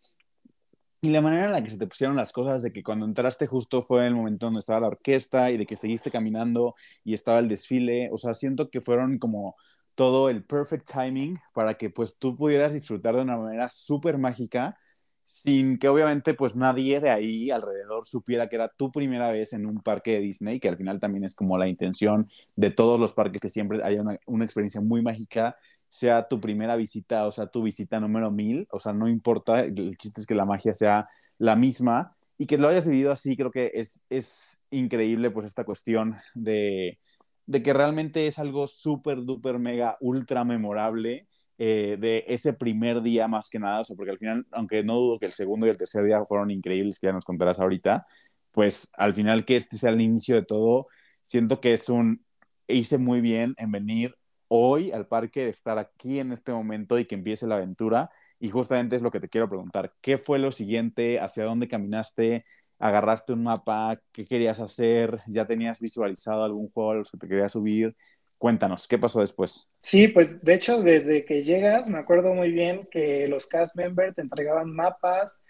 [1.02, 3.46] Y la manera en la que se te pusieron las cosas, de que cuando entraste
[3.46, 6.74] justo fue el momento donde estaba la orquesta y de que seguiste caminando
[7.04, 9.56] y estaba el desfile, o sea, siento que fueron como
[9.94, 14.78] todo el perfect timing para que pues tú pudieras disfrutar de una manera súper mágica
[15.30, 19.66] sin que obviamente pues nadie de ahí alrededor supiera que era tu primera vez en
[19.66, 23.12] un parque de Disney, que al final también es como la intención de todos los
[23.12, 25.56] parques que siempre haya una, una experiencia muy mágica,
[25.88, 29.96] sea tu primera visita o sea tu visita número mil, o sea, no importa, el
[29.98, 33.50] chiste es que la magia sea la misma y que lo hayas vivido así, creo
[33.50, 36.98] que es, es increíble pues esta cuestión de,
[37.46, 41.26] de que realmente es algo súper, duper, mega, ultra memorable
[41.62, 45.26] eh, de ese primer día más que nada, porque al final, aunque no dudo que
[45.26, 48.06] el segundo y el tercer día fueron increíbles, que ya nos contarás ahorita,
[48.50, 50.88] pues al final que este sea el inicio de todo,
[51.22, 52.24] siento que es un,
[52.66, 54.16] hice muy bien en venir
[54.48, 58.10] hoy al parque, estar aquí en este momento y que empiece la aventura.
[58.38, 59.92] Y justamente es lo que te quiero preguntar.
[60.00, 61.20] ¿Qué fue lo siguiente?
[61.20, 62.46] ¿Hacia dónde caminaste?
[62.78, 64.00] ¿Agarraste un mapa?
[64.12, 65.20] ¿Qué querías hacer?
[65.26, 67.94] ¿Ya tenías visualizado algún juego a los que te querías subir?
[68.40, 69.68] Cuéntanos, ¿qué pasó después?
[69.82, 74.14] Sí, pues de hecho, desde que llegas, me acuerdo muy bien que los cast members
[74.14, 75.44] te entregaban mapas,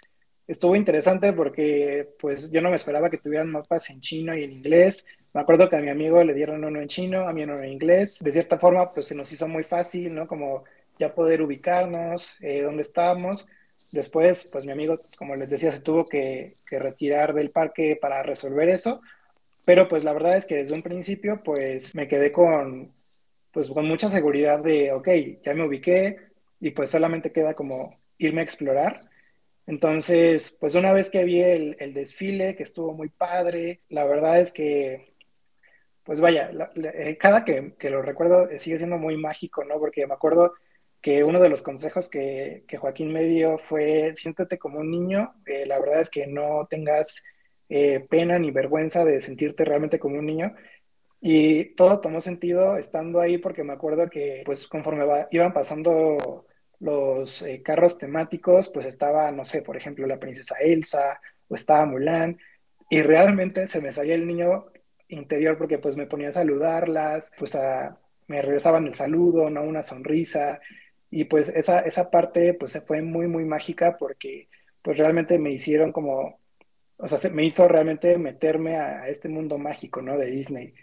[0.49, 4.51] estuvo interesante porque pues yo no me esperaba que tuvieran mapas en chino y en
[4.51, 5.07] inglés.
[5.33, 7.71] Me acuerdo que a mi amigo le dieron uno en chino, a mí uno en
[7.71, 8.19] inglés.
[8.19, 10.27] De cierta forma, pues se nos hizo muy fácil, ¿no?
[10.27, 10.65] Como
[10.99, 13.47] ya poder ubicarnos, eh, dónde estábamos.
[13.93, 18.25] Después, pues mi amigo, como les decía, se tuvo que, que, retirar del parque para
[18.25, 19.01] resolver eso.
[19.65, 22.93] Pero pues la verdad es que desde un principio, pues me quedé con,
[23.53, 25.09] pues, con mucha seguridad de, ok,
[25.43, 26.19] ya me ubiqué
[26.61, 29.01] y pues solamente queda como irme a explorar.
[29.67, 34.53] Entonces, pues una vez que vi el, desfile, que estuvo muy padre, la verdad es
[34.53, 35.15] que,
[36.05, 39.79] pues vaya, eh, cada que, lo recuerdo eh, sigue siendo muy mágico, ¿no?
[39.79, 40.55] Porque me acuerdo
[41.01, 45.35] que uno de los consejos que, que Joaquín me dio fue, siéntate como un niño,
[45.47, 47.23] eh, la verdad es que no tengas
[47.71, 50.55] eh, pena ni vergüenza de sentirte realmente como un niño.
[51.21, 56.47] Y todo tomó sentido estando ahí porque me acuerdo que pues conforme iban pasando
[56.81, 61.87] los eh, carros temáticos, pues estaba, no sé, por ejemplo, la princesa Elsa o estaba
[61.87, 62.39] Mulan
[62.91, 64.67] y realmente se me salía el niño
[65.09, 69.63] interior porque pues me ponía a saludarlas, pues a, me regresaban el saludo, ¿no?
[69.63, 70.61] Una sonrisa
[71.11, 74.49] y pues esa, esa parte pues fue muy, muy mágica porque
[74.83, 76.40] pues realmente me hicieron como,
[77.01, 80.19] o sea, me hizo realmente meterme a, este mundo mágico, ¿no?
[80.19, 80.75] De Disney.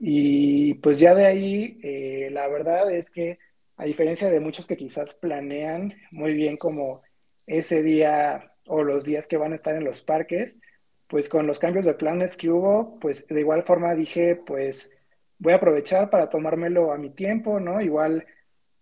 [0.00, 3.38] Y pues ya de ahí, eh, la verdad es que
[3.76, 7.02] a diferencia de muchos que quizás planean muy bien como
[7.46, 10.60] ese día o los días que van a estar en los parques,
[11.08, 14.90] pues con los cambios de planes que hubo, pues de igual forma dije, pues
[15.38, 17.80] voy a aprovechar para tomármelo a mi tiempo, ¿no?
[17.80, 18.26] Igual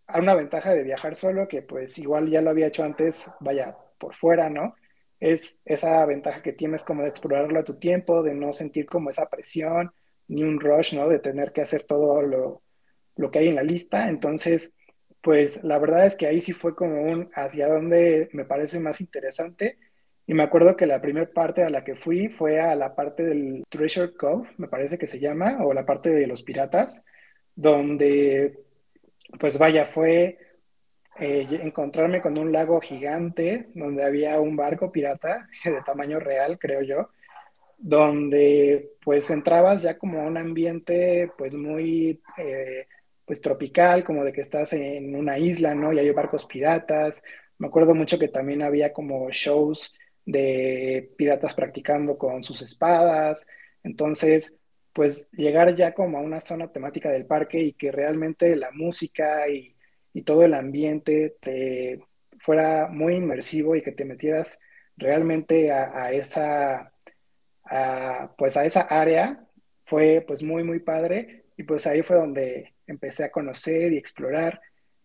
[0.07, 3.77] a una ventaja de viajar solo, que pues igual ya lo había hecho antes, vaya,
[3.99, 4.75] por fuera, ¿no?
[5.21, 9.11] Es esa ventaja que tienes como de explorarlo a tu tiempo, de no sentir como
[9.11, 9.93] esa presión,
[10.29, 11.09] ni un rush, ¿no?
[11.09, 12.63] De tener que hacer todo lo,
[13.17, 14.09] lo que hay en la lista.
[14.09, 14.77] Entonces,
[15.21, 19.01] pues la verdad es que ahí sí fue como un hacia dónde me parece más
[19.01, 19.79] interesante.
[20.27, 23.25] Y me acuerdo que la primera parte a la que fui fue a la parte
[23.25, 27.05] del Treasure Cove, me parece que se llama, o la parte de los piratas,
[27.55, 28.61] donde,
[29.41, 30.39] pues vaya, fue
[31.21, 36.83] eh, encontrarme con un lago gigante, donde había un barco pirata de tamaño real, creo
[36.83, 37.11] yo,
[37.79, 42.21] donde pues entrabas ya como a un ambiente pues muy...
[42.39, 42.87] Eh,
[43.31, 45.93] pues tropical, como de que estás en una isla, ¿no?
[45.93, 47.23] Y hay barcos piratas.
[47.59, 53.47] Me acuerdo mucho que también había como shows de piratas practicando con sus espadas.
[53.85, 54.57] Entonces,
[54.93, 59.49] pues llegar ya como a una zona temática del parque y que realmente la música
[59.49, 59.77] y,
[60.13, 62.01] y todo el ambiente te
[62.39, 64.59] fuera muy inmersivo y que te metieras
[64.97, 66.93] realmente a, esa,
[68.37, 69.47] pues a esa área,
[69.85, 71.45] fue pues muy, muy padre.
[71.57, 74.61] Y pues ahí fue donde empecé a conocer y explorar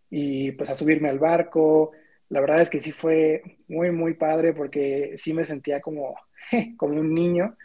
[0.09, 1.91] y pues a subirme al barco.
[2.29, 6.15] La verdad es que sí fue muy, muy padre porque sí me sentía como,
[6.77, 7.57] como un niño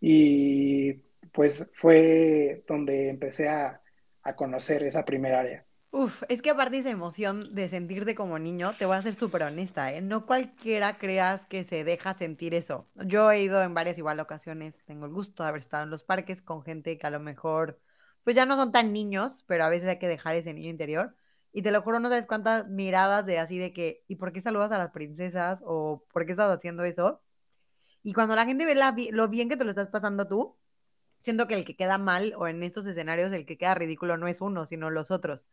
[0.00, 0.94] y
[1.32, 3.80] pues fue donde empecé a,
[4.22, 5.64] a conocer esa primera área.
[5.92, 9.42] Uf, es que aparte esa emoción de sentirte como niño, te voy a ser súper
[9.42, 10.00] honesta, ¿eh?
[10.00, 12.88] No cualquiera creas que se deja sentir eso.
[12.94, 16.04] Yo he ido en varias igual ocasiones, tengo el gusto de haber estado en los
[16.04, 17.80] parques con gente que a lo mejor
[18.22, 21.16] pues ya no son tan niños, pero a veces hay que dejar ese niño interior.
[21.52, 24.40] Y te lo juro, no sabes cuántas miradas de así de que, ¿y por qué
[24.40, 25.60] saludas a las princesas?
[25.64, 27.20] ¿O por qué estás haciendo eso?
[28.02, 30.56] Y cuando la gente ve la, lo bien que te lo estás pasando tú,
[31.20, 34.28] siento que el que queda mal o en esos escenarios el que queda ridículo no
[34.28, 35.46] es uno, sino los otros.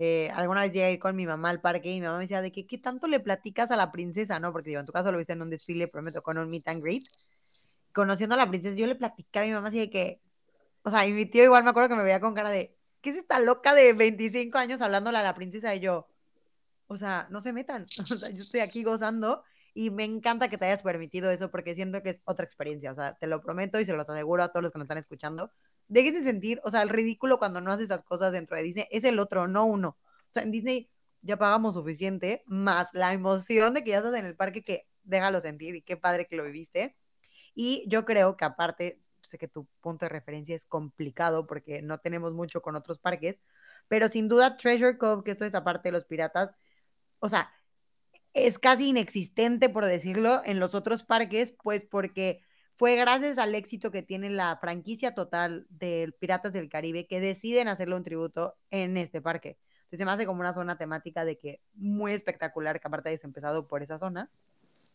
[0.00, 2.24] Eh, alguna vez llegué a ir con mi mamá al parque y mi mamá me
[2.24, 4.52] decía de que qué tanto le platicas a la princesa, ¿no?
[4.52, 6.48] Porque digo, en tu caso lo viste en un desfile, pero me tocó en un
[6.50, 7.04] meet and greet.
[7.92, 10.20] Conociendo a la princesa, yo le platicaba a mi mamá así de que,
[10.82, 13.10] o sea, y mi tío igual me acuerdo que me veía con cara de, ¿qué
[13.10, 15.74] es esta loca de 25 años hablándole a la princesa?
[15.74, 16.08] Y yo,
[16.88, 20.58] o sea, no se metan, o sea, yo estoy aquí gozando y me encanta que
[20.58, 23.80] te hayas permitido eso porque siento que es otra experiencia, o sea, te lo prometo
[23.80, 25.52] y se los aseguro a todos los que nos están escuchando.
[25.88, 29.04] Déjense sentir, o sea, el ridículo cuando no haces esas cosas dentro de Disney es
[29.04, 29.96] el otro, no uno.
[30.30, 30.90] O sea, en Disney
[31.22, 35.40] ya pagamos suficiente, más la emoción de que ya estás en el parque que déjalo
[35.40, 36.96] sentir y qué padre que lo viviste.
[37.54, 41.98] Y yo creo que aparte, sé que tu punto de referencia es complicado porque no
[41.98, 43.40] tenemos mucho con otros parques,
[43.88, 46.50] pero sin duda Treasure Cove, que esto es aparte de los piratas,
[47.20, 47.50] o sea,
[48.34, 52.42] es casi inexistente, por decirlo, en los otros parques, pues porque
[52.78, 57.68] fue gracias al éxito que tiene la franquicia total de Piratas del Caribe que deciden
[57.68, 59.58] hacerle un tributo en este parque.
[59.78, 63.24] Entonces se me hace como una zona temática de que muy espectacular, que aparte hayas
[63.24, 64.30] empezado por esa zona.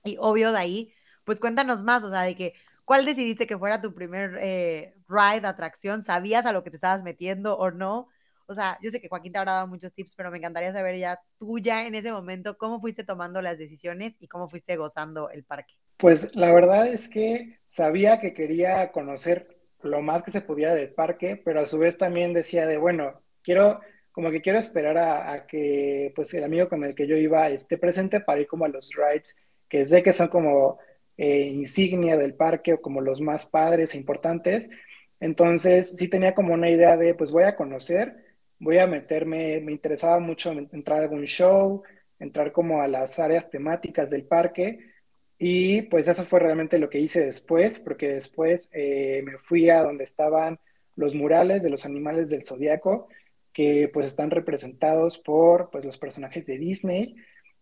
[0.03, 0.93] Y obvio de ahí,
[1.25, 2.53] pues cuéntanos más, o sea, de que
[2.85, 6.03] ¿Cuál decidiste que fuera tu primer eh, ride, atracción?
[6.03, 8.09] ¿Sabías a lo que te estabas metiendo o no?
[8.45, 10.99] O sea, yo sé que Joaquín te habrá dado muchos tips, pero me encantaría saber
[10.99, 15.29] ya tú ya en ese momento cómo fuiste tomando las decisiones y cómo fuiste gozando
[15.29, 15.75] el parque.
[15.97, 20.93] Pues la verdad es que sabía que quería conocer lo más que se podía del
[20.93, 25.45] parque, pero a su vez también decía de, bueno, quiero, como que quiero esperar a,
[25.47, 28.69] que pues el amigo con el que yo iba esté presente para ir como a
[28.69, 30.79] los rides, que sé que son como
[31.17, 34.69] eh, insignia del parque o como los más padres e importantes.
[35.19, 38.15] Entonces sí tenía como una idea de, pues voy a conocer,
[38.59, 41.83] voy a meterme, me interesaba mucho entrar a algún show,
[42.19, 44.92] entrar como a las áreas temáticas del parque.
[45.45, 49.83] Y pues eso fue realmente lo que hice después, porque después eh, me fui a
[49.83, 50.57] donde estaban
[50.95, 53.09] los murales de los animales del zodiaco,
[53.51, 57.17] que pues están representados por pues los personajes de Disney.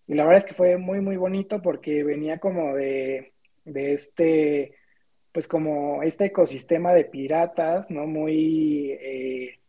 [0.06, 3.34] Y la verdad es que fue muy, muy bonito porque venía como de,
[3.66, 4.76] de este,
[5.32, 8.06] pues como este ecosistema de piratas, ¿no?
[8.06, 9.60] Muy, eh,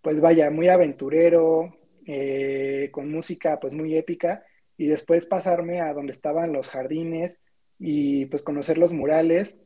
[0.00, 4.42] pues vaya, muy aventurero, eh, con música pues muy épica,
[4.80, 7.38] y después pasarme a donde estaban los jardines
[7.78, 9.60] y pues conocer los murales,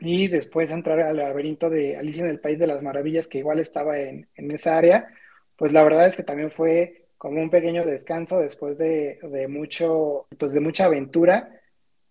[0.00, 3.60] y después entrar al laberinto de Alicia en el País de las Maravillas, que igual
[3.60, 5.08] estaba en, en esa área,
[5.54, 10.26] pues la verdad es que también fue como un pequeño descanso después de, de mucho,
[10.36, 11.48] pues de mucha aventura,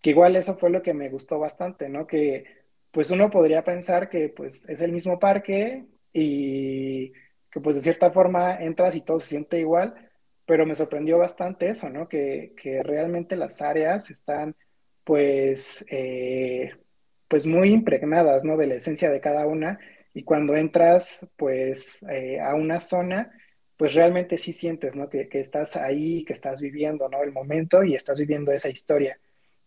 [0.02, 2.08] que igual eso fue lo que me gustó bastante, ¿no?
[2.08, 2.46] Que
[2.92, 7.12] pues uno podría pensar que pues es el mismo parque y
[7.52, 10.09] que pues de cierta forma entras y todo se siente igual,
[10.50, 12.10] pero me sorprendió bastante eso, ¿no?
[12.10, 14.56] Que, que realmente las áreas están
[15.04, 16.72] pues, eh,
[17.28, 18.58] pues muy impregnadas, ¿no?
[18.58, 19.80] De la esencia de cada una
[20.12, 23.32] y cuando entras pues eh, a una zona,
[23.78, 25.08] pues realmente sí sientes, ¿no?
[25.08, 27.22] Que, que estás ahí, que estás viviendo, ¿no?
[27.22, 29.20] El momento y estás viviendo esa historia.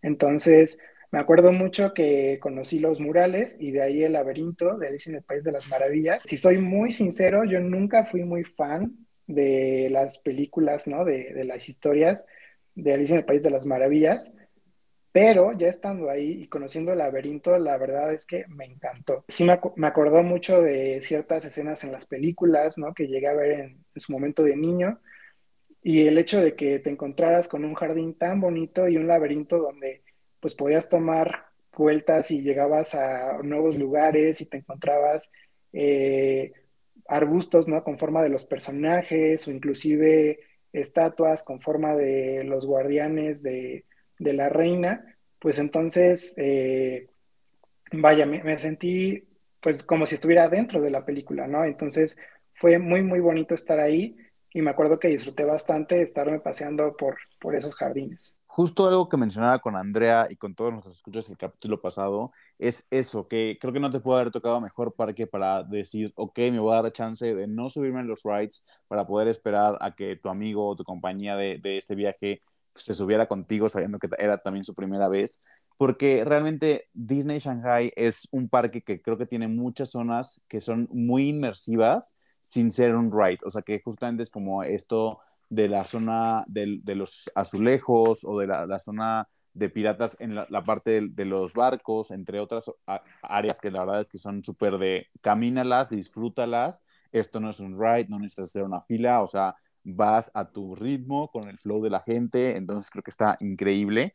[0.02, 0.80] Entonces,
[1.12, 5.16] me acuerdo mucho que conocí los murales y de ahí el laberinto de Alicia en
[5.18, 6.24] el País de las Maravillas.
[6.24, 11.04] Si soy muy sincero, yo nunca fui muy fan de las películas, ¿no?
[11.04, 12.26] De, de las historias
[12.74, 14.34] de Alicia en el País de las Maravillas,
[15.12, 19.26] pero ya estando ahí y conociendo el laberinto, la verdad es que me encantó.
[19.28, 22.94] Sí me, me acordó mucho de ciertas escenas en las películas, ¿no?
[22.94, 25.00] Que llegué a ver en, su momento de niño
[25.82, 29.58] y el hecho de que te encontraras con un jardín tan bonito y un laberinto
[29.58, 30.02] donde
[30.40, 35.30] pues podías tomar vueltas y llegabas a nuevos lugares y te encontrabas
[35.74, 36.52] eh,
[37.12, 37.84] arbustos, ¿no?
[37.84, 40.40] Con forma de los personajes o inclusive
[40.72, 43.84] estatuas con forma de los guardianes de,
[44.18, 47.08] la reina, pues entonces, eh,
[47.92, 49.28] vaya, me, me, sentí
[49.60, 51.64] pues como si estuviera dentro de la película, ¿no?
[51.64, 52.16] Entonces
[52.54, 54.16] fue muy, muy bonito estar ahí
[54.52, 58.36] y me acuerdo que disfruté bastante estarme paseando por, por esos jardines.
[58.54, 62.86] Justo algo que mencionaba con Andrea y con todos nuestros escuchas el capítulo pasado es
[62.90, 66.58] eso, que creo que no te puede haber tocado mejor parque para decir, ok, me
[66.58, 69.94] voy a dar la chance de no subirme en los rides para poder esperar a
[69.94, 72.42] que tu amigo o tu compañía de, de este viaje
[72.74, 75.42] se subiera contigo sabiendo que era también su primera vez,
[75.78, 80.88] porque realmente Disney Shanghai es un parque que creo que tiene muchas zonas que son
[80.92, 83.38] muy inmersivas sin ser un ride.
[83.46, 85.20] O sea, que justamente es como esto
[85.52, 90.34] de la zona de, de los azulejos o de la, la zona de piratas en
[90.34, 92.70] la, parte de, los barcos, entre otras
[93.20, 96.82] áreas que la verdad es que son súper de camínalas, disfrútalas.
[97.12, 100.74] Esto no es un ride, no necesitas hacer una fila, o sea, vas a tu
[100.74, 104.14] ritmo con el flow de la gente, entonces creo que está increíble.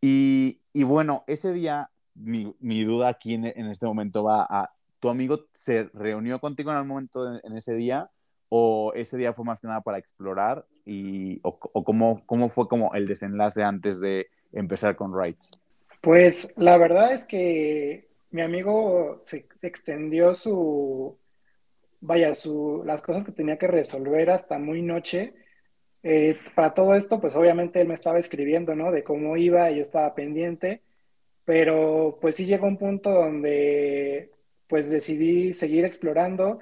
[0.00, 5.10] Y, y bueno, ese día, mi, mi duda aquí en, este momento va a, ¿tu
[5.10, 8.10] amigo se reunió contigo en algún momento en, en, ese día?
[8.50, 10.66] ¿O ese día fue más que nada para explorar?
[10.84, 15.60] Y, ¿O, cómo, cómo fue como el desenlace antes de empezar con Rights?
[16.02, 21.16] Pues la verdad es que mi amigo se, se extendió su,
[22.00, 25.34] vaya, su, las cosas que tenía que resolver hasta muy noche.
[26.02, 28.90] Eh, para todo esto, pues obviamente él me estaba escribiendo, ¿no?
[28.90, 30.82] De cómo iba y yo estaba pendiente,
[31.44, 34.30] pero pues sí llegó un punto donde
[34.66, 36.60] pues decidí seguir explorando.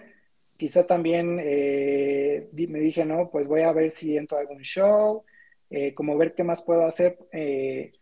[0.58, 5.24] Quizá también eh, me dije, no, pues voy a ver si entro a algún show,
[5.70, 7.92] eh, como ver qué más puedo hacer, eh,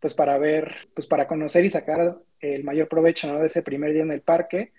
[0.00, 3.40] pues para ver, pues para conocer y sacar el mayor provecho ¿no?
[3.40, 4.72] de ese primer día en el parque.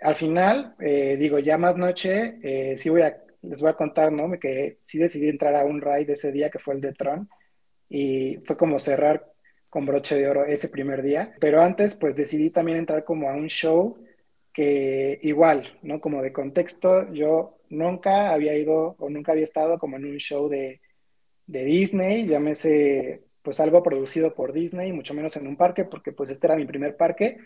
[0.00, 4.30] Al final, eh, digo, ya más noche, sí voy a, les voy a contar, ¿no?
[4.38, 7.28] Que sí decidí entrar a un ride ese día que fue el de Tron
[7.88, 9.26] y fue como cerrar
[9.68, 11.34] con broche de oro ese primer día.
[11.40, 13.98] Pero antes, pues decidí también entrar como a un show
[14.54, 16.00] que igual, ¿no?
[16.00, 20.48] Como de contexto, yo nunca había ido o nunca había estado como en un show
[20.48, 20.80] de,
[21.46, 26.30] de Disney, llámese pues algo producido por Disney, mucho menos en un parque, porque pues
[26.30, 27.38] este era mi primer parque.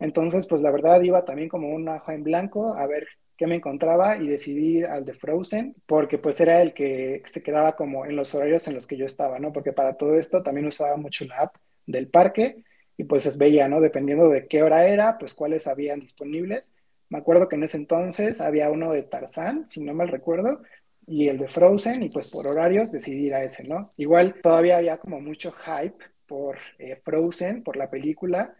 [0.00, 3.06] Entonces, pues la verdad iba también como un hoja en blanco a ver
[3.36, 7.76] qué me encontraba y decidí al de Frozen, porque pues era el que se quedaba
[7.76, 9.52] como en los horarios en los que yo estaba, ¿no?
[9.52, 11.56] Porque para todo esto también usaba mucho la app
[11.86, 12.64] del parque
[12.96, 13.80] y pues se veía, ¿no?
[13.80, 16.76] Dependiendo de qué hora era, pues cuáles habían disponibles.
[17.08, 20.62] Me acuerdo que en ese entonces había uno de Tarzán, si no mal recuerdo,
[21.06, 23.92] y el de Frozen, y pues por horarios decidí ir a ese, ¿no?
[23.96, 28.56] Igual todavía había como mucho hype por eh, Frozen, por la película,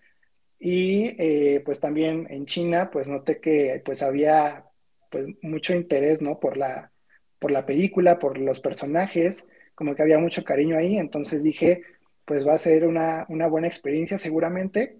[0.58, 4.64] y eh, pues también en China, pues noté que pues había
[5.10, 6.40] pues mucho interés, ¿no?
[6.40, 6.92] Por la,
[7.38, 11.82] por la película, por los personajes, como que había mucho cariño ahí, entonces dije,
[12.24, 14.98] pues va a ser una, una buena experiencia seguramente.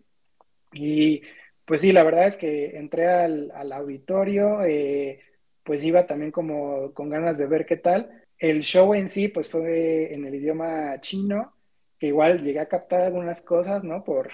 [0.73, 1.23] Y
[1.65, 5.21] pues sí, la verdad es que entré al, al auditorio, eh,
[5.63, 8.25] pues iba también como con ganas de ver qué tal.
[8.39, 11.55] El show en sí, pues fue en el idioma chino,
[11.99, 14.05] que igual llegué a captar algunas cosas, ¿no?
[14.05, 14.31] Por,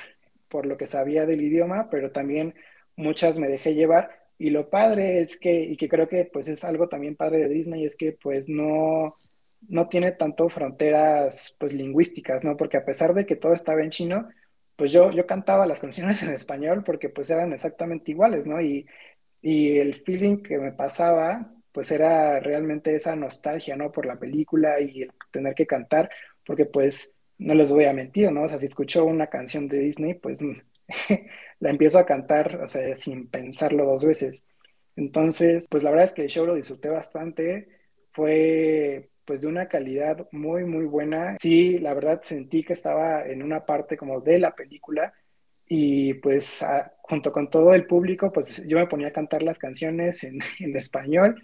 [0.49, 2.55] por lo que sabía del idioma, pero también
[2.97, 4.11] muchas me dejé llevar.
[4.39, 7.49] Y lo padre es que, y que creo que pues es algo también padre de
[7.49, 9.15] Disney, es que pues no,
[9.69, 12.57] no tiene tanto fronteras pues lingüísticas, ¿no?
[12.57, 14.29] Porque a pesar de que todo estaba en chino,
[14.77, 18.61] pues yo, yo cantaba las canciones en español porque pues eran exactamente iguales, ¿no?
[18.61, 18.87] Y,
[19.43, 23.93] y el feeling que me pasaba pues era realmente esa nostalgia, ¿no?
[23.93, 26.11] Por la película y tener que cantar,
[26.45, 28.43] porque pues no les voy a mentir, ¿no?
[28.43, 30.41] O sea, si escucho una canción de Disney, pues
[31.61, 34.47] la empiezo a cantar, o sea, sin pensarlo dos veces.
[34.97, 37.69] Entonces, pues la verdad es que el show lo disfruté bastante,
[38.11, 41.37] fue pues de una calidad muy, muy buena.
[41.41, 45.13] Sí, la verdad sentí que estaba en una parte como de la película
[45.73, 46.65] y pues
[47.03, 50.41] junto con todo el público, pues yo me ponía a cantar las canciones en,
[50.77, 51.41] español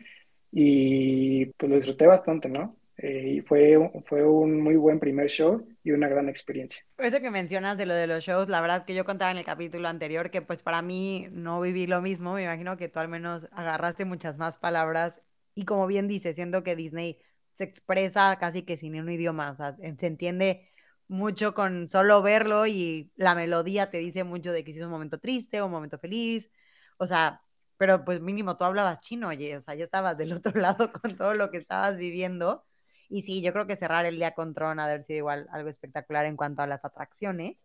[0.50, 2.76] y pues lo disfruté bastante, ¿no?
[2.98, 6.82] Eh, y fue, fue un muy buen primer show y una gran experiencia.
[6.98, 9.44] Eso que mencionas de lo de los shows, la verdad que yo contaba en el
[9.44, 13.08] capítulo anterior que pues para mí no viví lo mismo, me imagino que tú al
[13.08, 15.20] menos agarraste muchas más palabras
[15.54, 17.18] y como bien dice, siendo que Disney
[17.56, 20.70] se expresa casi que sin un idioma, o sea, se entiende
[21.08, 24.90] mucho con solo verlo y la melodía te dice mucho de que si es un
[24.90, 26.50] momento triste o un momento feliz,
[26.98, 27.42] o sea,
[27.78, 31.16] pero pues mínimo tú hablabas chino, oye, o sea, ya estabas del otro lado con
[31.16, 32.64] todo lo que estabas viviendo.
[33.08, 35.68] Y sí, yo creo que cerrar el día con Tron ha haber sido igual algo
[35.68, 37.62] espectacular en cuanto a las atracciones.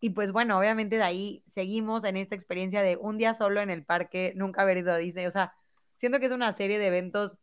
[0.00, 3.70] Y pues bueno, obviamente de ahí seguimos en esta experiencia de un día solo en
[3.70, 5.26] el parque, nunca haber ido a Disney.
[5.26, 5.54] O sea,
[5.96, 7.38] siento que es una serie de eventos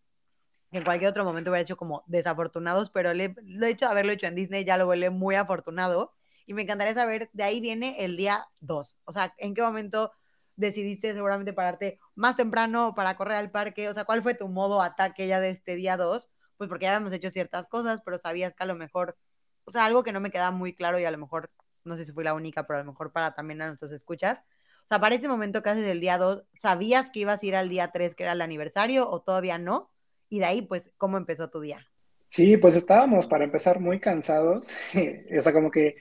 [0.78, 4.36] en cualquier otro momento hubiera hecho como desafortunados, pero le, lo hecho haberlo hecho en
[4.36, 6.14] Disney ya lo vuelve muy afortunado.
[6.46, 8.98] Y me encantaría saber, de ahí viene el día 2.
[9.06, 10.12] O sea, ¿en qué momento
[10.56, 13.90] decidiste seguramente pararte más temprano para correr al parque?
[13.90, 16.30] O sea, ¿cuál fue tu modo ataque ya de este día 2?
[16.58, 19.18] Pues porque ya habíamos hecho ciertas cosas, pero sabías que a lo mejor,
[19.66, 21.52] o sea, algo que no me queda muy claro y a lo mejor,
[21.84, 24.40] no sé si fui la única, pero a lo mejor para también a nuestros escuchas.
[24.86, 27.56] O sea, para ese momento que haces el día 2, ¿sabías que ibas a ir
[27.56, 29.92] al día 3, que era el aniversario, o todavía no?
[30.34, 31.88] Y de ahí, pues, ¿cómo empezó tu día?
[32.26, 34.74] Sí, pues estábamos para empezar muy cansados,
[35.38, 35.96] o sea, como que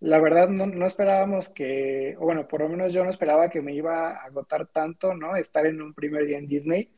[0.00, 4.10] la verdad no, esperábamos que, bueno, por lo menos yo no esperaba que me iba
[4.10, 5.36] a agotar tanto, ¿no?
[5.36, 6.90] Estar en un primer día en Disney.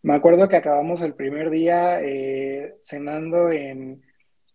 [0.00, 4.02] Me acuerdo que acabamos el primer día eh, cenando en,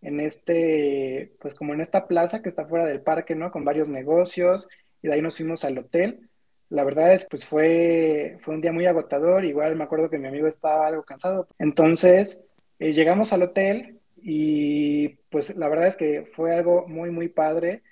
[0.01, 3.51] en este, pues como en esta plaza que está fuera del parque, ¿no?
[3.51, 4.67] Con varios negocios,
[5.03, 6.26] y de ahí nos fuimos al hotel.
[6.70, 9.45] La verdad es, pues fue, fue un día muy agotador.
[9.45, 11.47] Igual me acuerdo que mi amigo estaba algo cansado.
[11.59, 12.43] Entonces,
[12.80, 17.84] eh, llegamos al hotel y pues la verdad es que fue algo muy, muy padre.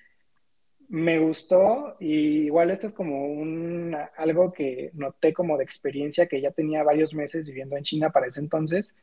[0.87, 6.41] Me gustó y igual esto es como un, algo que noté como de experiencia que
[6.41, 8.95] ya tenía varios meses viviendo en China para ese entonces.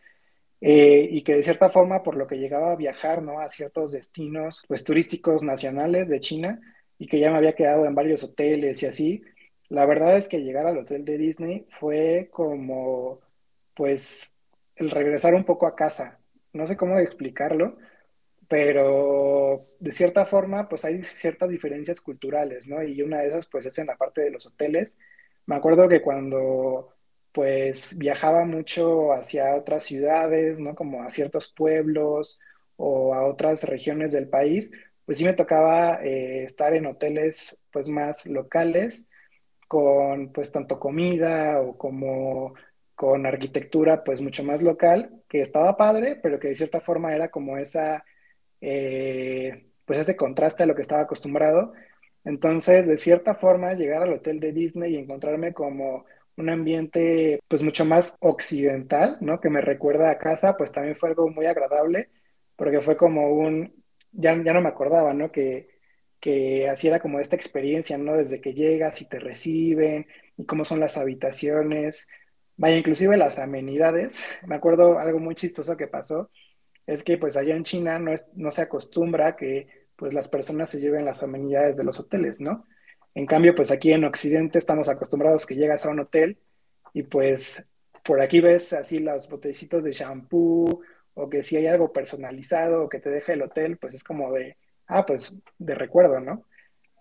[0.60, 3.40] Eh, y que de cierta forma, por lo que llegaba a viajar, ¿no?
[3.40, 6.60] A ciertos destinos, pues turísticos nacionales de China,
[6.98, 9.24] y que ya me había quedado en varios hoteles y así,
[9.72, 13.20] la verdad es que llegar al hotel de Disney fue como,
[13.74, 14.34] pues,
[14.76, 16.20] el regresar un poco a casa.
[16.52, 17.78] No sé cómo explicarlo,
[18.48, 22.82] pero de cierta forma, pues hay ciertas diferencias culturales, ¿no?
[22.82, 24.98] Y una de esas, pues, es en la parte de los hoteles.
[25.46, 26.94] Me acuerdo que cuando,
[27.32, 30.74] pues, viajaba mucho hacia otras ciudades, ¿no?
[30.74, 32.38] Como a ciertos pueblos
[32.76, 34.70] o a otras regiones del país,
[35.06, 39.08] pues sí me tocaba eh, estar en hoteles, pues, más locales
[39.72, 42.54] con pues tanto comida o como
[42.94, 47.30] con arquitectura pues mucho más local, que estaba padre, pero que de cierta forma era
[47.30, 48.04] como esa,
[48.60, 51.72] eh, pues ese contraste a lo que estaba acostumbrado.
[52.24, 56.04] Entonces, de cierta forma, llegar al hotel de Disney y encontrarme como
[56.36, 59.40] un ambiente pues mucho más occidental, ¿no?
[59.40, 62.10] Que me recuerda a casa, pues también fue algo muy agradable,
[62.56, 63.74] porque fue como un,
[64.12, 65.32] ya, ya no me acordaba, ¿no?
[65.32, 65.71] Que
[66.22, 68.16] que así era como esta experiencia, ¿no?
[68.16, 70.06] Desde que llegas y te reciben
[70.38, 72.06] y cómo son las habitaciones,
[72.56, 74.20] vaya, inclusive las amenidades.
[74.46, 76.30] Me acuerdo algo muy chistoso que pasó,
[76.86, 79.66] es que pues allá en China no, es, no se acostumbra que
[79.96, 82.66] pues las personas se lleven las amenidades de los hoteles, ¿no?
[83.14, 86.38] En cambio, pues aquí en Occidente estamos acostumbrados que llegas a un hotel
[86.94, 87.66] y pues
[88.04, 90.82] por aquí ves así los botecitos de shampoo
[91.14, 94.32] o que si hay algo personalizado o que te deja el hotel, pues es como
[94.32, 94.56] de,
[94.98, 96.44] ah, pues de recuerdo, ¿no?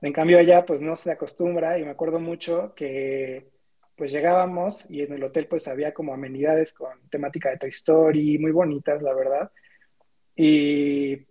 [0.01, 3.49] En cambio allá pues no se acostumbra y me acuerdo mucho que
[3.95, 8.39] pues llegábamos y en el hotel pues había como amenidades con temática de Toy Story,
[8.39, 9.51] muy bonitas, la verdad.
[10.35, 11.27] Y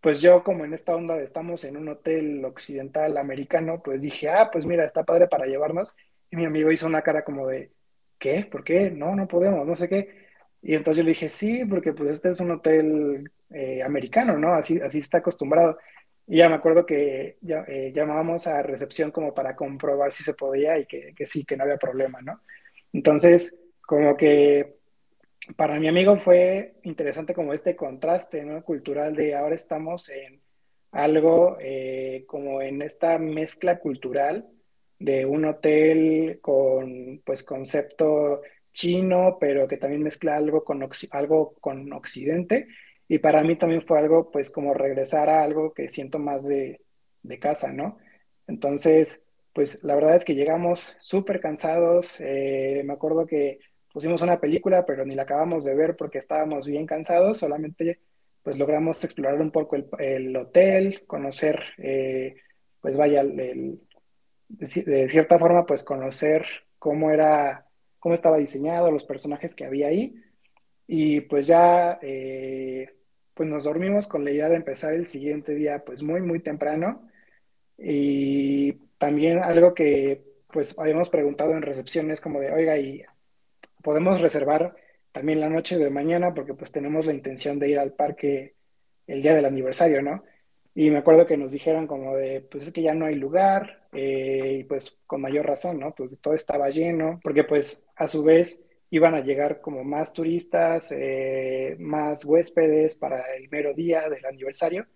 [0.00, 4.28] pues yo como en esta onda de estamos en un hotel occidental americano, pues dije,
[4.28, 5.96] ah, pues mira, está padre para llevarnos.
[6.30, 7.72] Y mi amigo hizo una cara como de,
[8.18, 8.46] ¿qué?
[8.50, 8.90] ¿Por qué?
[8.90, 10.26] No, no podemos, no sé qué.
[10.62, 14.52] Y entonces yo le dije, sí, porque pues este es un hotel eh, americano, ¿no?
[14.54, 15.78] Así, así está acostumbrado.
[16.26, 20.34] Y ya me acuerdo que ya, eh, llamábamos a recepción como para comprobar si se
[20.34, 22.40] podía y que, que, sí, que no había problema, ¿no?
[22.92, 24.76] Entonces, como que
[25.56, 28.62] para mi amigo fue interesante como este contraste, ¿no?
[28.62, 30.40] Cultural de ahora estamos en
[30.92, 34.48] algo eh, como en esta mezcla cultural
[34.98, 38.42] de un hotel con, pues, concepto
[38.72, 42.68] chino, pero que también mezcla algo con, algo con Occidente
[43.12, 46.80] y para mí también fue algo, pues, como regresar a algo que siento más de,
[47.38, 47.98] casa, ¿no?
[48.46, 49.20] Entonces,
[49.52, 52.18] pues, la verdad es que llegamos súper cansados.
[52.20, 53.58] Eh, me acuerdo que
[53.92, 57.36] pusimos una película, pero ni la acabamos de ver porque estábamos bien cansados.
[57.36, 58.00] Solamente,
[58.42, 62.36] pues, logramos explorar un poco el, hotel, conocer, eh,
[62.80, 63.78] pues, vaya, de,
[65.10, 66.46] cierta forma, pues, conocer
[66.78, 67.66] cómo era,
[67.98, 70.14] cómo estaba diseñado, los personajes que había ahí.
[70.86, 72.86] Y pues ya eh,
[73.34, 77.08] pues nos dormimos con la idea de empezar el siguiente día pues muy, muy temprano.
[77.78, 83.02] Y también algo que pues habíamos preguntado en recepciones como de, oiga, y
[83.82, 84.76] podemos reservar
[85.12, 88.54] también la noche de mañana porque pues tenemos la intención de ir al parque
[89.06, 90.24] el día del aniversario, ¿no?
[90.74, 93.82] Y me acuerdo que nos dijeron como de, pues es que ya no hay lugar,
[93.92, 95.94] eh, y pues con mayor razón, ¿no?
[95.94, 100.92] Pues todo estaba lleno, porque pues a su vez iban a llegar como más turistas,
[100.92, 104.86] eh, más huéspedes para el mero día del aniversario.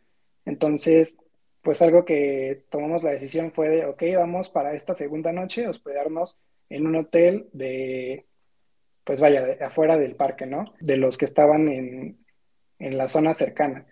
[0.45, 1.19] Entonces,
[1.63, 6.39] pues algo que tomamos la decisión fue de, ok, vamos para esta segunda noche hospedarnos
[6.69, 8.27] en un hotel de,
[9.03, 10.75] pues vaya, afuera del parque, ¿no?
[10.79, 12.19] De los que estaban en,
[12.79, 13.87] en la zona cercana.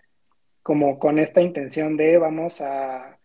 [0.61, 3.19] Como con esta intención de vamos a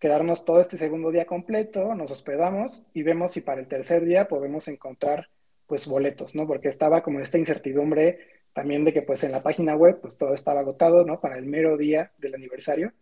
[0.00, 4.26] quedarnos todo este segundo día completo, nos hospedamos y vemos si para el tercer día
[4.26, 5.28] podemos encontrar
[5.68, 6.46] pues boletos, ¿no?
[6.46, 8.18] Porque estaba como esta incertidumbre
[8.52, 11.20] también de que pues en la página web pues todo estaba agotado, ¿no?
[11.20, 12.92] Para el mero día del aniversario.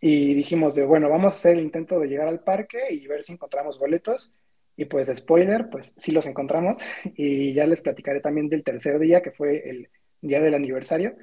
[0.00, 3.22] Y dijimos de, bueno, vamos a hacer el intento de llegar al parque y ver
[3.22, 4.32] si encontramos boletos.
[4.76, 6.78] Y pues spoiler, pues sí los encontramos.
[7.16, 9.88] Y ya les platicaré también del tercer día, que fue el
[10.20, 11.16] día del aniversario.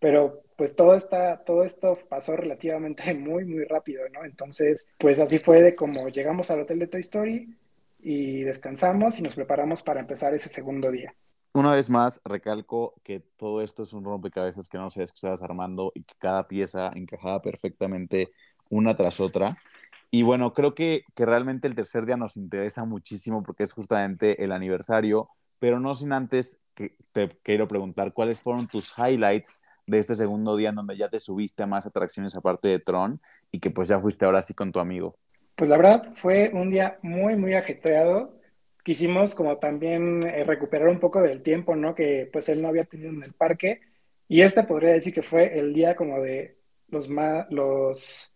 [0.00, 4.24] Pero pues todo, está, todo esto pasó relativamente muy, muy rápido, ¿no?
[4.24, 7.54] Entonces, pues así fue de como llegamos al hotel de Toy Story,
[8.02, 11.14] y descansamos y nos preparamos para empezar ese segundo día.
[11.52, 15.42] Una vez más, recalco que todo esto es un rompecabezas que no sabes que estabas
[15.42, 18.30] armando y que cada pieza encajaba perfectamente
[18.68, 19.58] una tras otra.
[20.12, 24.44] Y bueno, creo que, que realmente el tercer día nos interesa muchísimo porque es justamente
[24.44, 25.28] el aniversario,
[25.58, 30.56] pero no sin antes que te quiero preguntar cuáles fueron tus highlights de este segundo
[30.56, 33.20] día en donde ya te subiste a más atracciones aparte de Tron
[33.50, 35.16] y que pues ya fuiste ahora sí con tu amigo.
[35.60, 38.34] Pues la verdad fue un día muy, muy ajetreado.
[38.82, 41.94] Quisimos como también eh, recuperar un poco del tiempo, ¿no?
[41.94, 43.82] Que pues él no había tenido en el parque.
[44.26, 46.56] Y este podría decir que fue el día como de
[46.88, 48.34] los más, los,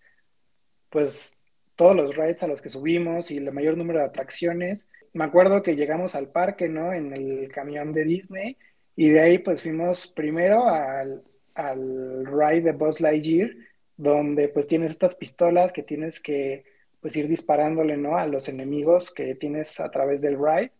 [0.91, 1.39] pues
[1.77, 4.91] todos los rides a los que subimos y el mayor número de atracciones.
[5.15, 6.93] Me acuerdo que llegamos al parque, ¿no?
[6.93, 8.59] En el camión de Disney
[8.97, 13.51] y de ahí pues fuimos primero al, al ride de Buzz Lightyear,
[13.97, 16.74] donde pues tienes estas pistolas que tienes que
[17.05, 18.17] pues ir disparándole, ¿no?
[18.17, 20.73] A los enemigos que tienes a través del ride.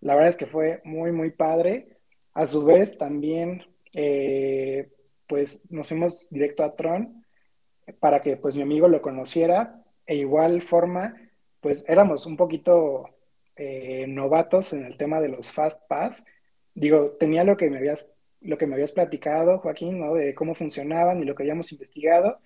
[0.00, 1.96] La verdad es que fue muy, muy padre.
[2.34, 3.62] A su vez, también,
[3.92, 4.90] eh,
[5.28, 7.24] pues nos fuimos directo a Tron
[8.00, 9.80] para que pues mi amigo lo conociera.
[10.08, 11.14] E igual forma,
[11.60, 13.08] pues éramos un poquito
[13.54, 16.24] eh, novatos en el tema de los Fast Pass.
[16.74, 18.10] Digo, tenía lo que me habías,
[18.40, 20.14] lo que me habías platicado, Joaquín, ¿no?
[20.14, 22.40] De cómo funcionaban y lo que habíamos investigado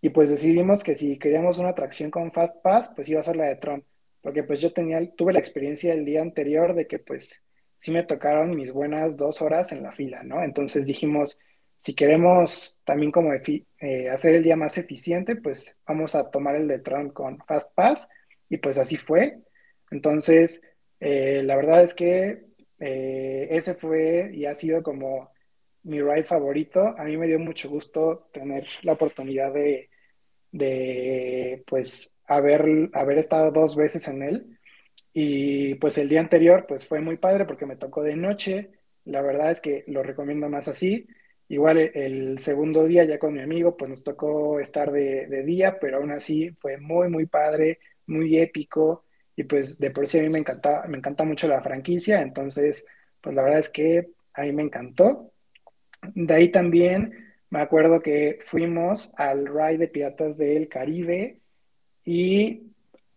[0.00, 3.36] y pues decidimos que si queríamos una atracción con Fast Pass, pues iba a ser
[3.36, 3.84] la de Tron.
[4.20, 7.42] Porque pues yo tenía, tuve la experiencia el día anterior de que pues
[7.74, 10.42] sí me tocaron mis buenas dos horas en la fila, ¿no?
[10.42, 11.38] Entonces dijimos,
[11.76, 16.68] si queremos también como eh, hacer el día más eficiente, pues vamos a tomar el
[16.68, 18.08] de Tron con Fast Pass.
[18.48, 19.38] Y pues así fue.
[19.90, 20.62] Entonces,
[21.00, 22.44] eh, la verdad es que
[22.80, 25.30] eh, ese fue y ha sido como
[25.84, 26.94] mi ride favorito.
[26.98, 29.90] A mí me dio mucho gusto tener la oportunidad de
[30.52, 34.58] de pues haber, haber estado dos veces en él.
[35.12, 38.72] Y pues el día anterior pues fue muy padre porque me tocó de noche.
[39.04, 41.06] La verdad es que lo recomiendo más así.
[41.48, 45.78] Igual el segundo día ya con mi amigo pues nos tocó estar de, de día,
[45.80, 49.04] pero aún así fue muy, muy padre, muy épico.
[49.36, 52.20] Y pues de por sí a mí me encanta, me encanta mucho la franquicia.
[52.22, 52.84] Entonces
[53.20, 55.32] pues la verdad es que a mí me encantó.
[56.14, 57.12] De ahí también
[57.50, 61.40] me acuerdo que fuimos al ride de Piratas del Caribe
[62.04, 62.68] y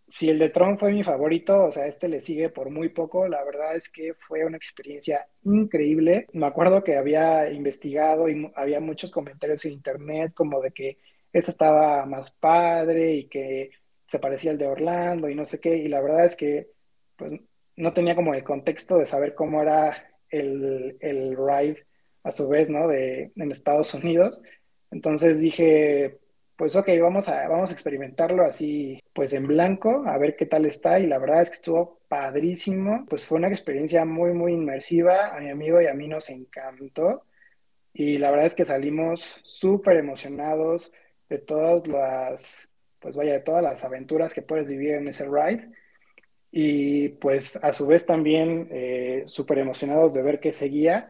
[0.08, 3.28] si el de Tron fue mi favorito, o sea, este le sigue por muy poco,
[3.28, 6.28] la verdad es que fue una experiencia increíble.
[6.34, 10.98] Me acuerdo que había investigado y había muchos comentarios en internet como de que
[11.32, 13.72] este estaba más padre y que
[14.06, 16.72] se parecía al de Orlando y no sé qué, y la verdad es que
[17.16, 17.32] pues
[17.78, 21.86] no tenía como el contexto de saber cómo era el, el ride
[22.24, 22.88] a su vez, ¿no?
[22.88, 24.44] De, en Estados Unidos.
[24.92, 26.20] Entonces dije,
[26.56, 30.66] pues ok, vamos a, vamos a experimentarlo así, pues en blanco, a ver qué tal
[30.66, 31.00] está.
[31.00, 33.06] Y la verdad es que estuvo padrísimo.
[33.10, 35.36] Pues fue una experiencia muy, muy inmersiva.
[35.36, 37.26] A mi amigo y a mí nos encantó.
[37.94, 40.94] Y la verdad es que salimos súper emocionados
[41.30, 42.70] de todas las,
[43.00, 45.72] pues vaya, de todas las aventuras que puedes vivir en ese ride.
[46.52, 51.10] Y pues a su vez también eh, súper emocionados de ver qué seguía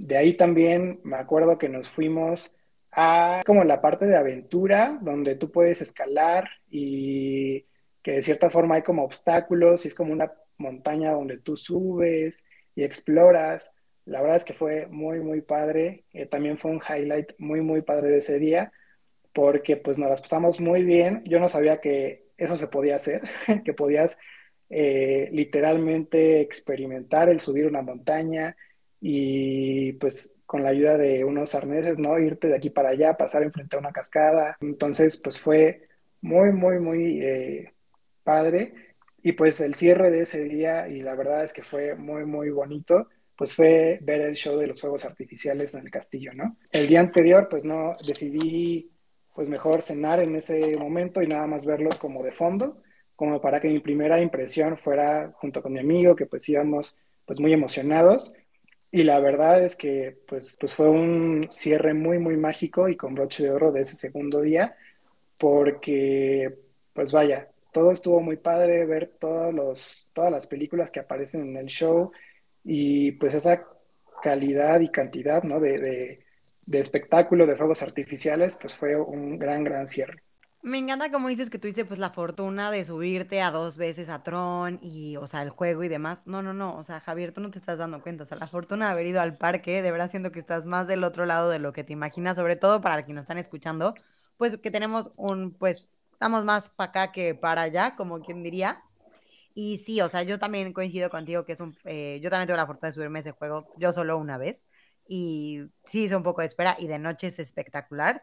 [0.00, 2.58] de ahí también me acuerdo que nos fuimos
[2.90, 7.66] a como la parte de aventura, donde tú puedes escalar y
[8.02, 12.46] que de cierta forma hay como obstáculos y es como una montaña donde tú subes
[12.74, 13.74] y exploras.
[14.06, 16.04] La verdad es que fue muy, muy padre.
[16.14, 18.72] Eh, también fue un highlight muy, muy padre de ese día
[19.34, 21.22] porque pues nos las pasamos muy bien.
[21.26, 23.20] Yo no sabía que eso se podía hacer,
[23.66, 24.18] que podías
[24.70, 28.56] eh, literalmente experimentar el subir una montaña,
[29.00, 32.18] y pues con la ayuda de unos arneses, ¿no?
[32.18, 34.56] Irte de aquí para allá, pasar enfrente a una cascada.
[34.60, 35.88] Entonces, pues fue
[36.20, 37.72] muy, muy, muy eh,
[38.24, 38.74] padre.
[39.22, 42.50] Y pues el cierre de ese día, y la verdad es que fue muy, muy
[42.50, 46.56] bonito, pues fue ver el show de los fuegos artificiales en el castillo, ¿no?
[46.72, 48.90] El día anterior, pues no, decidí
[49.34, 52.82] pues mejor cenar en ese momento y nada más verlos como de fondo,
[53.14, 57.38] como para que mi primera impresión fuera junto con mi amigo, que pues íbamos pues
[57.38, 58.34] muy emocionados
[58.90, 63.14] y la verdad es que pues, pues fue un cierre muy, muy mágico y con
[63.14, 64.76] broche de oro de ese segundo día,
[65.38, 66.58] porque
[66.94, 71.56] pues vaya, todo estuvo muy padre, ver todos los, todas las películas que aparecen en
[71.56, 72.12] el show
[72.64, 73.64] y pues esa
[74.22, 75.60] calidad y cantidad ¿no?
[75.60, 76.24] de, de,
[76.66, 80.22] de espectáculo de fuegos artificiales, pues fue un gran, gran cierre.
[80.62, 84.22] Me encanta como dices que tuviste pues la fortuna de subirte a dos veces a
[84.22, 86.20] Tron y, o sea, el juego y demás.
[86.26, 88.24] No, no, no, o sea, Javier, tú no te estás dando cuenta.
[88.24, 90.86] O sea, la fortuna de haber ido al parque, de verdad siento que estás más
[90.86, 93.94] del otro lado de lo que te imaginas, sobre todo para quienes nos están escuchando,
[94.36, 98.82] pues que tenemos un, pues, estamos más para acá que para allá, como quien diría.
[99.54, 102.58] Y sí, o sea, yo también coincido contigo que es un, eh, yo también tengo
[102.58, 104.66] la fortuna de subirme a ese juego, yo solo una vez.
[105.08, 108.22] Y sí hice un poco de espera y de noche es espectacular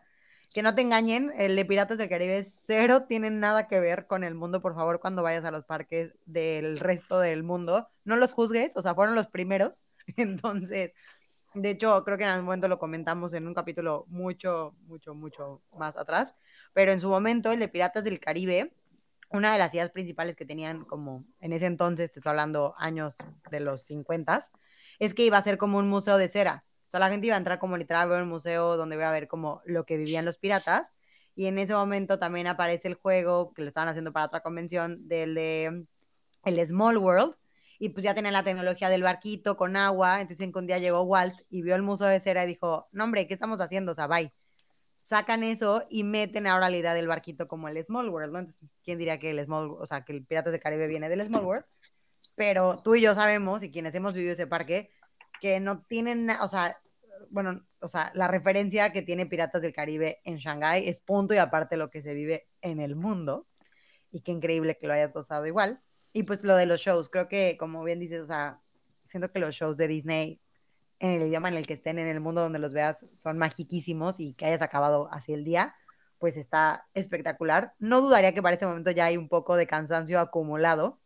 [0.54, 4.24] que no te engañen, el de Piratas del Caribe cero tiene nada que ver con
[4.24, 7.88] el mundo, por favor, cuando vayas a los parques del resto del mundo.
[8.06, 9.84] No los juzgues, o sea, fueron los primeros.
[10.18, 10.94] Entonces,
[11.54, 15.62] de hecho, creo que en algún momento lo comentamos en un capítulo mucho, mucho, mucho
[15.76, 16.36] más atrás.
[16.74, 18.74] Pero en su momento, el de Piratas del Caribe,
[19.30, 23.16] una de las ideas principales que tenían como en ese entonces, te estoy hablando años
[23.52, 24.44] de los 50,
[25.00, 26.64] es que iba a ser como un museo de cera.
[26.88, 29.10] O sea, la gente iba a entrar como literal a ver un museo donde iba
[29.10, 30.94] a ver como lo que vivían los piratas.
[31.36, 35.08] Y en ese momento también aparece el juego que lo estaban haciendo para otra convención
[35.08, 35.86] del de
[36.46, 37.36] el Small World.
[37.80, 40.22] Y pues ya tenía la tecnología del barquito con agua.
[40.22, 43.28] Entonces un día llegó Walt y vio el museo de cera y dijo, no hombre,
[43.28, 43.92] ¿qué estamos haciendo?
[43.92, 44.34] O sea, bye.
[45.00, 48.40] Sacan eso y meten ahora la idea del barquito como el Small World, ¿no?
[48.40, 51.22] Entonces, ¿quién diría que el Small, o sea, que el Piratas de Caribe viene del
[51.22, 51.66] Small World?
[52.36, 54.92] Pero tú y yo sabemos, y quienes hemos vivido ese parque,
[55.40, 56.78] que no tienen, o sea,
[57.30, 61.38] bueno, o sea, la referencia que tiene Piratas del Caribe en Shanghái es punto y
[61.38, 63.48] aparte lo que se vive en el mundo.
[64.12, 65.82] Y qué increíble que lo hayas gozado igual.
[66.14, 68.60] Y pues lo de los shows, creo que como bien dices, o sea,
[69.06, 70.42] siento que los shows de Disney
[71.00, 74.20] en el idioma en el que estén, en el mundo donde los veas, son magiquísimos
[74.20, 75.76] y que hayas acabado así el día,
[76.18, 77.74] pues está espectacular.
[77.80, 81.00] No dudaría que para este momento ya hay un poco de cansancio acumulado.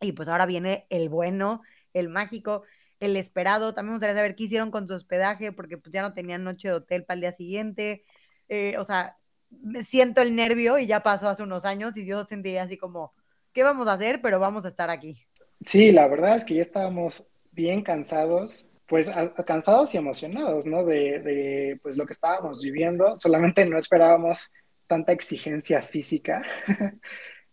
[0.00, 1.62] Y pues ahora viene el bueno,
[1.94, 2.64] el mágico
[3.00, 3.74] el esperado.
[3.74, 6.68] También me gustaría saber qué hicieron con su hospedaje, porque pues ya no tenían noche
[6.68, 8.04] de hotel para el día siguiente.
[8.48, 9.16] Eh, o sea,
[9.50, 13.12] me siento el nervio y ya pasó hace unos años y yo sentía así como,
[13.52, 14.20] ¿qué vamos a hacer?
[14.22, 15.26] Pero vamos a estar aquí.
[15.64, 19.08] Sí, la verdad es que ya estábamos bien cansados, pues
[19.46, 20.84] cansados y emocionados, ¿no?
[20.84, 23.16] De, de, pues lo que estábamos viviendo.
[23.16, 24.50] Solamente no esperábamos
[24.86, 26.44] tanta exigencia física.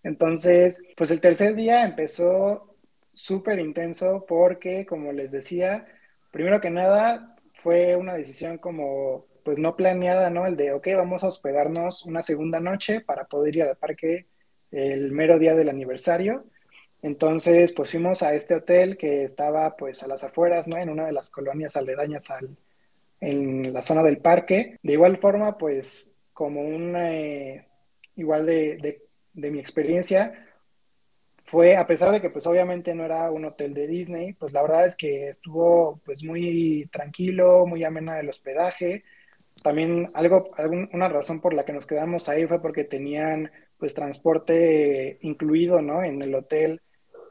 [0.04, 2.71] Entonces, pues el tercer día empezó
[3.22, 5.86] súper intenso porque, como les decía,
[6.32, 10.48] primero que nada fue una decisión como pues no planeada, ¿no?
[10.48, 14.26] El de, ok, vamos a hospedarnos una segunda noche para poder ir al parque
[14.72, 16.46] el mero día del aniversario.
[17.04, 20.78] Entonces, pues fuimos a este hotel que estaba pues a las afueras, ¿no?
[20.78, 22.58] En una de las colonias aledañas al,
[23.20, 24.78] en la zona del parque.
[24.82, 27.68] De igual forma, pues como un, eh,
[28.16, 29.02] igual de,
[29.34, 30.48] de, mi experiencia,
[31.44, 34.62] fue, a pesar de que pues obviamente no era un hotel de Disney, pues la
[34.62, 39.04] verdad es que estuvo pues muy tranquilo, muy amena el hospedaje.
[39.64, 40.50] También algo,
[40.94, 46.04] una razón por la que nos quedamos ahí fue porque tenían pues transporte incluido, ¿no?
[46.04, 46.82] En el hotel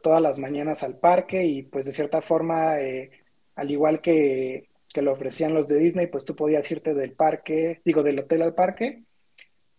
[0.02, 3.10] todas las mañanas al parque y pues de cierta forma, eh,
[3.54, 7.80] al igual que, que, lo ofrecían los de Disney, pues tú podías irte del parque,
[7.84, 9.04] digo, del hotel al parque.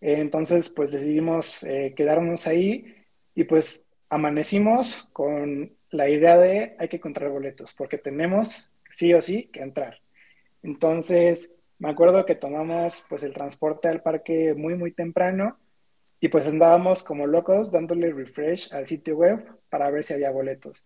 [0.00, 2.96] entonces pues decidimos eh, quedarnos ahí
[3.34, 9.22] y pues amanecimos con la idea de hay que encontrar boletos porque tenemos sí o
[9.22, 10.00] sí que entrar.
[10.62, 15.58] Entonces me acuerdo que tomamos pues el transporte al parque muy muy temprano
[16.20, 20.84] y pues andábamos como locos dándole refresh al sitio web para ver si había boletos.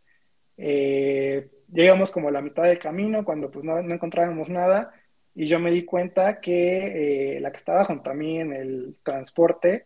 [0.56, 4.92] Eh, llegamos como a la mitad del camino cuando pues no, no encontrábamos nada
[5.34, 8.98] y yo me di cuenta que eh, la que estaba junto a mí en el
[9.02, 9.84] transporte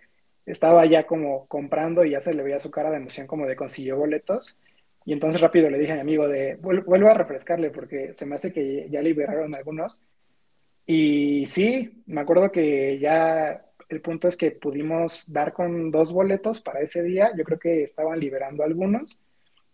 [0.50, 3.56] estaba ya como comprando y ya se le veía su cara de emoción como de
[3.56, 4.56] consiguió boletos.
[5.04, 8.34] Y entonces rápido le dije a mi amigo de, vuelvo a refrescarle porque se me
[8.34, 10.06] hace que ya liberaron algunos.
[10.86, 16.60] Y sí, me acuerdo que ya el punto es que pudimos dar con dos boletos
[16.60, 17.32] para ese día.
[17.36, 19.20] Yo creo que estaban liberando algunos.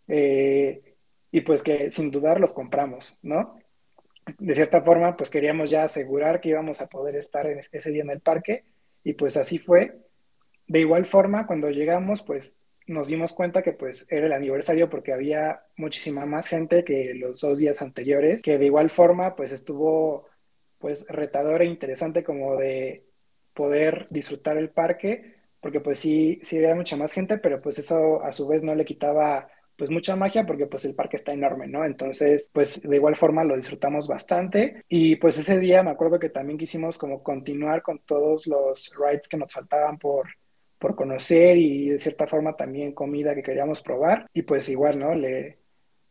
[0.09, 0.83] Eh,
[1.31, 3.59] y pues que sin dudar los compramos, ¿no?
[4.39, 8.03] De cierta forma, pues queríamos ya asegurar que íbamos a poder estar en ese día
[8.03, 8.65] en el parque.
[9.05, 10.06] Y pues así fue.
[10.67, 15.13] De igual forma, cuando llegamos, pues nos dimos cuenta que pues era el aniversario porque
[15.13, 20.27] había muchísima más gente que los dos días anteriores, que de igual forma pues estuvo
[20.79, 23.05] pues retador e interesante como de
[23.55, 28.23] poder disfrutar el parque, porque pues sí, sí había mucha más gente, pero pues eso
[28.23, 31.67] a su vez no le quitaba pues mucha magia porque pues el parque está enorme,
[31.67, 31.85] ¿no?
[31.85, 36.31] Entonces, pues de igual forma lo disfrutamos bastante y pues ese día me acuerdo que
[36.31, 40.29] también quisimos como continuar con todos los rides que nos faltaban por,
[40.79, 45.15] por conocer y de cierta forma también comida que queríamos probar y pues igual, ¿no?
[45.15, 45.59] Le,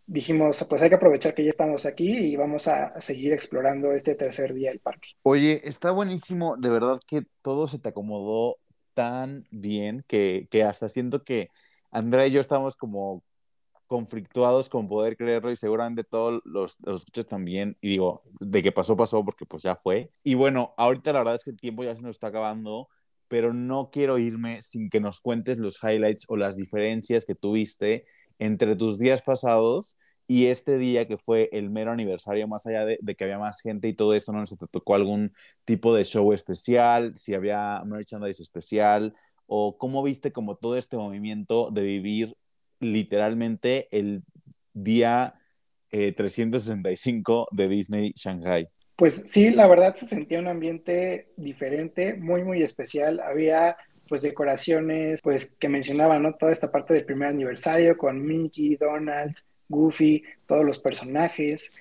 [0.07, 4.15] dijimos, pues hay que aprovechar que ya estamos aquí y vamos a, seguir explorando este
[4.15, 5.09] tercer día del parque.
[5.23, 8.57] Oye, está buenísimo, de verdad que todo se te acomodó
[8.93, 11.49] tan bien que, que hasta siento que
[11.91, 13.23] Andrea y yo estamos como
[13.87, 18.71] conflictuados con poder creerlo y seguramente todos los, los escuchas también y digo, de que
[18.71, 20.11] pasó, pasó porque pues ya fue.
[20.23, 22.89] Y bueno, ahorita la verdad es que el tiempo ya se nos está acabando,
[23.35, 28.05] pero no quiero irme sin que nos cuentes los highlights o las diferencias que tuviste
[28.39, 32.97] entre tus días pasados y este día que fue el mero aniversario, más allá de,
[32.97, 34.45] que había más gente y todo esto, ¿no?
[34.45, 35.33] ¿Se te tocó algún
[35.65, 37.11] tipo de show especial?
[37.17, 39.13] Si había merchandise especial
[39.47, 42.37] o cómo viste como todo este movimiento de vivir
[42.79, 44.23] literalmente el
[44.71, 45.33] día
[45.89, 48.69] 365 eh, de Disney Shanghai.
[48.95, 53.19] Pues sí, la verdad se sentía un ambiente diferente, muy, muy especial.
[53.19, 53.77] Había
[54.07, 56.33] pues decoraciones, pues que mencionaban, ¿no?
[56.33, 59.35] Toda esta parte del primer aniversario con Mickey, Donald,
[59.67, 61.73] Goofy, todos los personajes.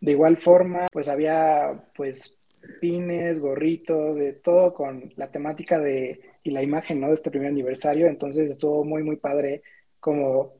[0.00, 2.38] De igual forma, pues había pues
[2.80, 7.08] pines, gorritos, de todo con la temática de y la imagen, ¿no?
[7.08, 8.06] De este primer aniversario.
[8.06, 9.62] Entonces estuvo muy, muy padre
[10.00, 10.54] como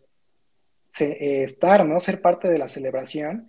[1.00, 2.00] eh, estar, ¿no?
[2.00, 3.48] Ser parte de la celebración.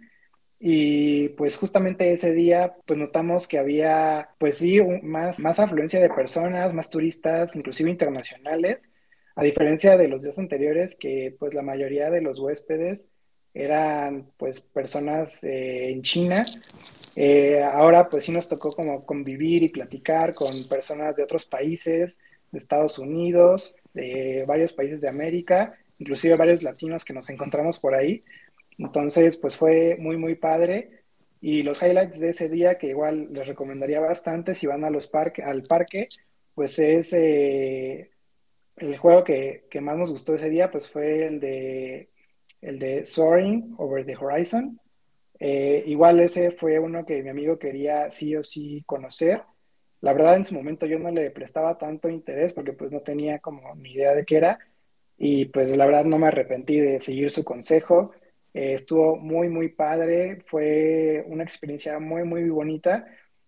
[0.65, 6.07] Y pues justamente ese día, pues notamos que había, pues sí, más, más afluencia de
[6.09, 8.93] personas, más turistas, inclusive internacionales,
[9.35, 13.09] a diferencia de los días anteriores, que pues la mayoría de los huéspedes
[13.53, 16.45] eran pues personas eh, en China.
[17.17, 22.21] Eh, ahora pues sí nos tocó como convivir y platicar con personas de otros países,
[22.53, 27.95] de Estados Unidos, de varios países de América, inclusive varios latinos que nos encontramos por
[27.95, 28.23] ahí.
[28.77, 31.03] Entonces, pues fue muy, muy padre.
[31.41, 35.07] Y los highlights de ese día, que igual les recomendaría bastante si van a los
[35.07, 36.07] parque, al parque,
[36.55, 38.11] pues es eh,
[38.77, 42.09] el juego que, más nos gustó ese día, pues fue el de,
[42.61, 44.79] el de Soaring Over the Horizon.
[45.39, 49.43] Eh, igual ese fue uno que mi amigo quería sí o sí conocer.
[50.01, 53.39] La verdad en su momento yo no le prestaba tanto interés porque pues no tenía
[53.39, 54.59] como ni idea de qué era
[55.17, 58.11] y pues la verdad no me arrepentí de seguir su consejo.
[58.53, 63.05] Eh, estuvo muy, muy padre, fue una experiencia muy, muy bonita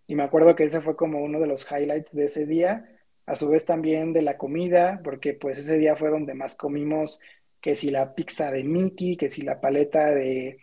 [0.07, 2.89] y me acuerdo que ese fue como uno de los highlights de ese día.
[3.27, 7.19] a su vez también de la comida, porque pues ese día fue donde más comimos,
[7.61, 10.59] que si la pizza de Mickey, que si la paleta de,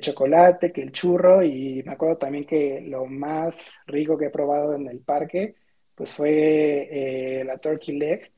[0.00, 4.74] chocolate, que el churro, y me acuerdo también que lo más rico que he probado
[4.74, 5.56] en el parque,
[5.94, 8.32] pues fue eh, la turkey leg,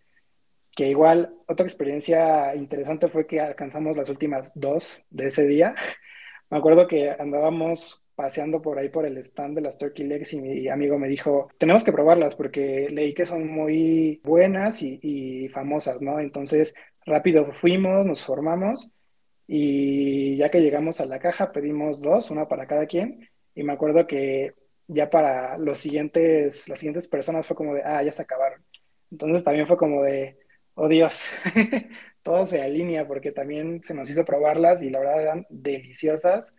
[0.80, 5.74] que igual otra experiencia interesante fue que alcanzamos las últimas dos de ese día.
[6.48, 10.40] Me acuerdo que andábamos paseando por ahí por el stand de las turkey legs y
[10.40, 15.48] mi amigo me dijo, tenemos que probarlas porque leí que son muy buenas y, y
[15.50, 16.18] famosas, ¿no?
[16.18, 16.72] Entonces
[17.04, 18.94] rápido fuimos, nos formamos
[19.46, 23.74] y ya que llegamos a la caja pedimos dos, una para cada quien y me
[23.74, 24.54] acuerdo que
[24.86, 28.64] ya para los siguientes, las siguientes personas fue como de, ah, ya se acabaron.
[29.10, 30.39] Entonces también fue como de,
[30.82, 31.24] oh Dios,
[32.22, 36.56] todo se alinea porque también se nos hizo probarlas y la verdad eran deliciosas.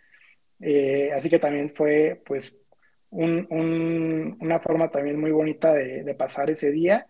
[0.60, 2.62] Eh, así que también fue pues
[3.10, 7.08] una forma también muy bonita de, pasar ese día.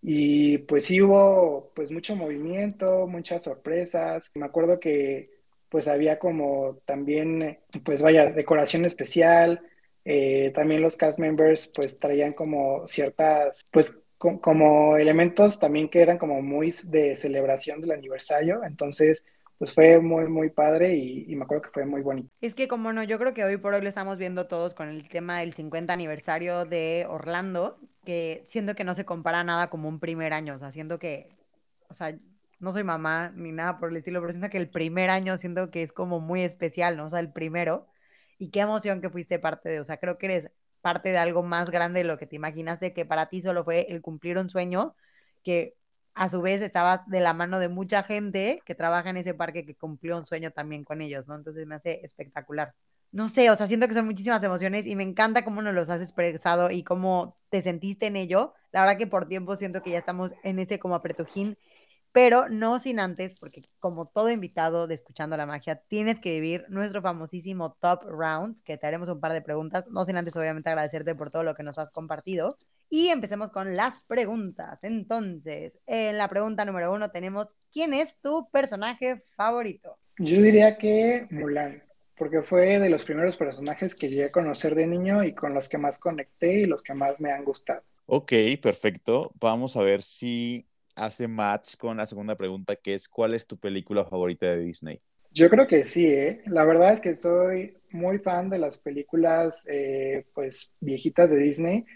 [0.00, 4.30] Y pues sí hubo pues mucho movimiento, muchas sorpresas.
[4.36, 5.30] Me acuerdo que
[5.68, 9.62] pues había como también pues vaya decoración especial.
[10.04, 14.00] Eh, también los cast members pues traían como ciertas pues
[14.40, 18.62] como elementos también que eran como muy de celebración del aniversario.
[18.64, 19.26] Entonces,
[19.58, 22.28] pues fue muy, muy padre y, me acuerdo que fue muy bonito.
[22.40, 24.88] Es que como no, yo creo que hoy por hoy lo estamos viendo todos con
[24.88, 29.88] el tema del 50 aniversario de Orlando, que siento que no se compara nada como
[29.88, 31.28] un primer año, o sea, siento que,
[31.88, 32.16] o sea,
[32.58, 35.70] no soy mamá ni nada por el estilo, pero siento que el primer año siento
[35.70, 37.06] que es como muy especial, ¿no?
[37.06, 37.86] O sea, el primero.
[38.38, 40.50] Y qué emoción que fuiste parte de, o sea, creo que eres
[40.82, 43.86] parte de algo más grande de lo que te imaginaste, que para ti solo fue
[43.88, 44.94] el cumplir un sueño,
[45.42, 45.74] que
[46.14, 49.64] a su vez estabas de la mano de mucha gente que trabaja en ese parque
[49.64, 51.36] que cumplió un sueño también con ellos, ¿no?
[51.36, 52.74] Entonces me hace espectacular.
[53.12, 55.90] No sé, o sea, siento que son muchísimas emociones y me encanta cómo nos los
[55.90, 58.54] has expresado y cómo te sentiste en ello.
[58.72, 61.58] La verdad que por tiempo siento que ya estamos en ese como apretujín
[62.12, 66.66] pero no sin antes, porque como todo invitado de Escuchando la Magia, tienes que vivir
[66.68, 70.68] nuestro famosísimo Top Round, que te haremos un par de preguntas, no sin antes obviamente
[70.68, 72.58] agradecerte por todo lo que nos has compartido.
[72.90, 74.84] Y empecemos con las preguntas.
[74.84, 79.96] Entonces, en la pregunta número uno tenemos, ¿quién es tu personaje favorito?
[80.18, 81.82] Yo diría que Mulan,
[82.18, 85.70] porque fue de los primeros personajes que llegué a conocer de niño y con los
[85.70, 87.82] que más conecté y los que más me han gustado.
[88.04, 89.32] Ok, perfecto.
[89.40, 93.58] Vamos a ver si hace match con la segunda pregunta, que es ¿cuál es tu
[93.58, 95.00] película favorita de Disney?
[95.30, 96.42] Yo creo que sí, ¿eh?
[96.46, 101.86] La verdad es que soy muy fan de las películas, eh, pues, viejitas de Disney.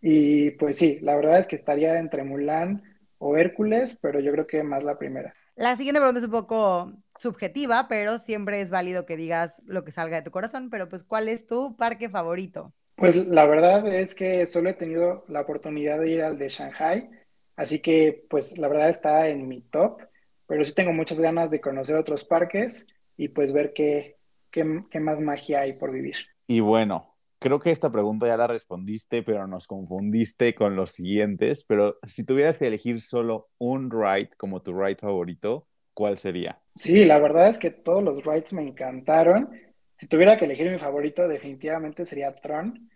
[0.00, 2.82] Y pues sí, la verdad es que estaría entre Mulan
[3.16, 5.34] o Hércules, pero yo creo que más la primera.
[5.56, 9.92] La siguiente pregunta es un poco subjetiva, pero siempre es válido que digas lo que
[9.92, 10.68] salga de tu corazón.
[10.68, 12.74] Pero pues, ¿cuál es tu parque favorito?
[12.96, 17.08] Pues la verdad es que solo he tenido la oportunidad de ir al de Shanghai
[17.56, 20.00] Así que, pues, la verdad está en mi top,
[20.46, 22.86] pero sí tengo muchas ganas de conocer otros parques
[23.16, 24.16] y pues ver qué,
[24.50, 26.16] qué, más magia hay por vivir.
[26.46, 31.64] Y bueno, creo que esta pregunta ya la respondiste, pero nos confundiste con los siguientes.
[31.64, 36.60] Pero si tuvieras que elegir solo un ride como tu ride favorito, ¿cuál sería?
[36.76, 39.50] Sí, la verdad es que todos los rides me encantaron.
[39.96, 42.90] Si tuviera que elegir mi favorito, definitivamente sería Tron.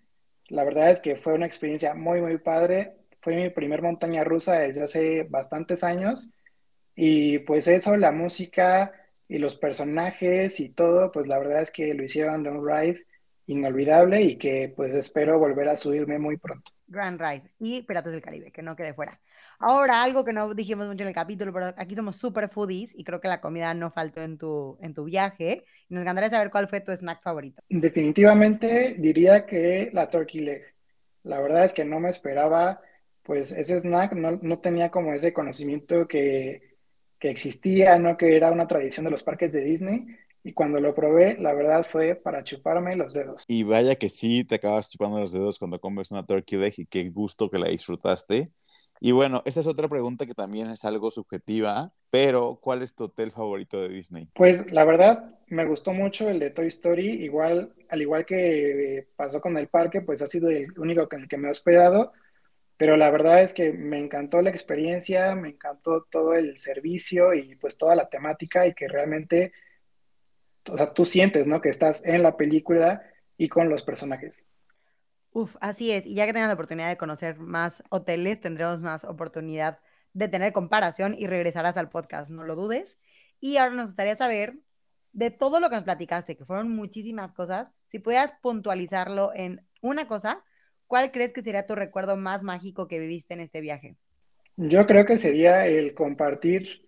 [0.48, 4.58] La verdad es que fue una experiencia muy, muy padre fue mi primer montaña rusa
[4.58, 6.32] desde hace bastantes años.
[6.94, 8.92] Y pues eso, la música
[9.28, 13.04] y los personajes y todo, pues la verdad es que lo hicieron de un ride
[13.46, 16.70] inolvidable y que pues espero volver a subirme muy pronto.
[16.86, 19.20] Grand Ride y Piratas del Caribe, que no quede fuera.
[19.60, 23.02] Ahora, algo que no dijimos mucho en el capítulo, pero aquí somos super foodies y
[23.02, 25.64] creo que la comida no faltó en tu, en tu viaje.
[25.88, 27.62] Nos encantaría saber cuál fue tu snack favorito.
[27.68, 30.62] Definitivamente diría que la turkey leg.
[31.24, 32.80] La verdad es que no me esperaba
[33.28, 36.78] pues ese snack no, tenía como ese conocimiento que,
[37.18, 38.16] que, existía, ¿no?
[38.16, 40.06] Que era una tradición de los parques de Disney.
[40.42, 43.44] Y cuando lo probé, la verdad fue para chuparme los dedos.
[43.46, 46.86] Y vaya que sí, te acabas chupando los dedos cuando comes una turkey leg y
[46.86, 48.50] qué gusto que la disfrutaste.
[48.98, 53.04] Y bueno, esta es otra pregunta que también es algo subjetiva, pero ¿cuál es tu
[53.04, 54.30] hotel favorito de Disney?
[54.32, 59.42] Pues la verdad, me gustó mucho el de Toy Story, igual, al igual que pasó
[59.42, 62.14] con el parque, pues ha sido el único con el que me he hospedado
[62.78, 67.56] pero la verdad es que me encantó la experiencia, me encantó todo el servicio y
[67.56, 69.52] pues toda la temática y que realmente,
[70.70, 71.60] o sea, tú sientes, ¿no?
[71.60, 73.02] Que estás en la película
[73.36, 74.48] y con los personajes.
[75.32, 76.06] Uf, así es.
[76.06, 79.80] Y ya que tengas la oportunidad de conocer más hoteles, tendremos más oportunidad
[80.12, 82.96] de tener comparación y regresarás al podcast, no lo dudes.
[83.40, 84.56] Y ahora nos gustaría saber
[85.12, 90.06] de todo lo que nos platicaste, que fueron muchísimas cosas, si puedas puntualizarlo en una
[90.06, 90.44] cosa
[90.88, 93.94] ¿cuál crees que sería tu recuerdo más mágico que viviste en este viaje?
[94.56, 96.82] Yo creo que sería el compartir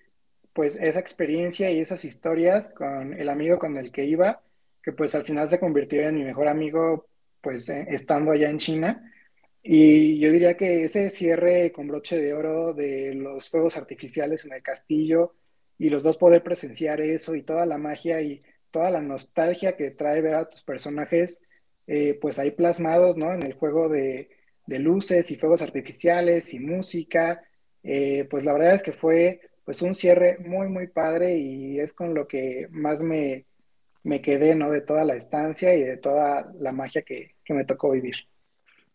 [0.53, 4.43] pues esa experiencia y esas historias con el amigo con el que iba,
[4.83, 7.07] que pues al final se convirtió en mi mejor amigo
[7.41, 9.13] pues eh, estando allá en China.
[9.63, 14.55] Y yo diría que ese cierre con broche de oro de los fuegos artificiales en
[14.55, 15.35] el castillo
[15.79, 19.91] y los dos poder presenciar eso y toda la magia y toda la nostalgia que
[19.91, 21.43] trae ver a tus personajes
[21.93, 23.33] eh, pues ahí plasmados, ¿no?
[23.33, 24.31] En el juego de,
[24.69, 27.43] luces y fuegos artificiales y música,
[27.83, 31.93] eh, pues la verdad es que fue pues un cierre muy, muy padre y es
[31.93, 33.47] con lo que más me,
[34.05, 34.71] me quedé, ¿no?
[34.71, 38.15] De toda la estancia y de toda la magia que, que me tocó vivir.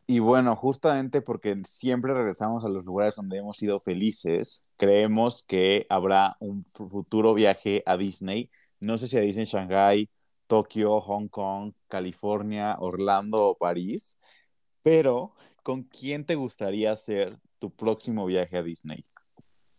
[0.08, 5.86] Y bueno, justamente porque siempre regresamos a los lugares donde hemos sido felices, creemos que
[5.90, 8.50] habrá un futuro viaje a Disney.
[8.80, 10.10] No sé si a Disney Shanghai,
[10.48, 14.20] Tokio, Hong Kong, California, Orlando o París,
[14.84, 15.34] pero
[15.64, 19.04] ¿con quién te gustaría hacer tu próximo viaje a Disney?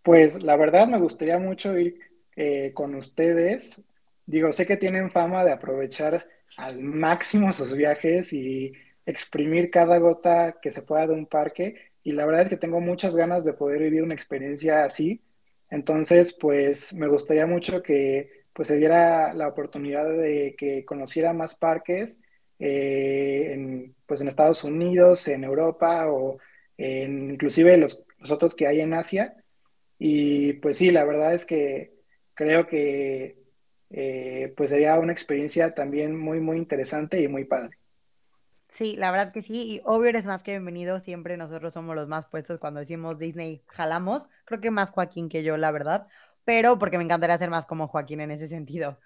[0.02, 1.98] Pues la verdad me gustaría mucho ir
[2.36, 3.80] eh, con ustedes.
[4.26, 8.72] Digo, sé que tienen fama de aprovechar al máximo sus viajes y
[9.04, 12.80] exprimir cada gota que se pueda de un parque y la verdad es que tengo
[12.80, 15.20] muchas ganas de poder vivir una experiencia así.
[15.70, 21.56] Entonces, pues me gustaría mucho que pues se diera la oportunidad de que conociera más
[21.56, 22.22] parques
[22.58, 26.38] eh, en, pues en Estados Unidos, en Europa o
[26.78, 29.36] en, inclusive los, los otros que hay en Asia.
[29.98, 31.92] Y pues sí, la verdad es que
[32.32, 33.36] creo que
[33.90, 37.76] eh, pues sería una experiencia también muy, muy interesante y muy padre.
[38.70, 42.08] Sí, la verdad que sí, y obvio eres más que bienvenido, siempre nosotros somos los
[42.08, 46.06] más puestos cuando decimos Disney, jalamos, creo que más Joaquín que yo, la verdad,
[46.46, 48.98] pero porque me encantaría ser más como Joaquín en ese sentido.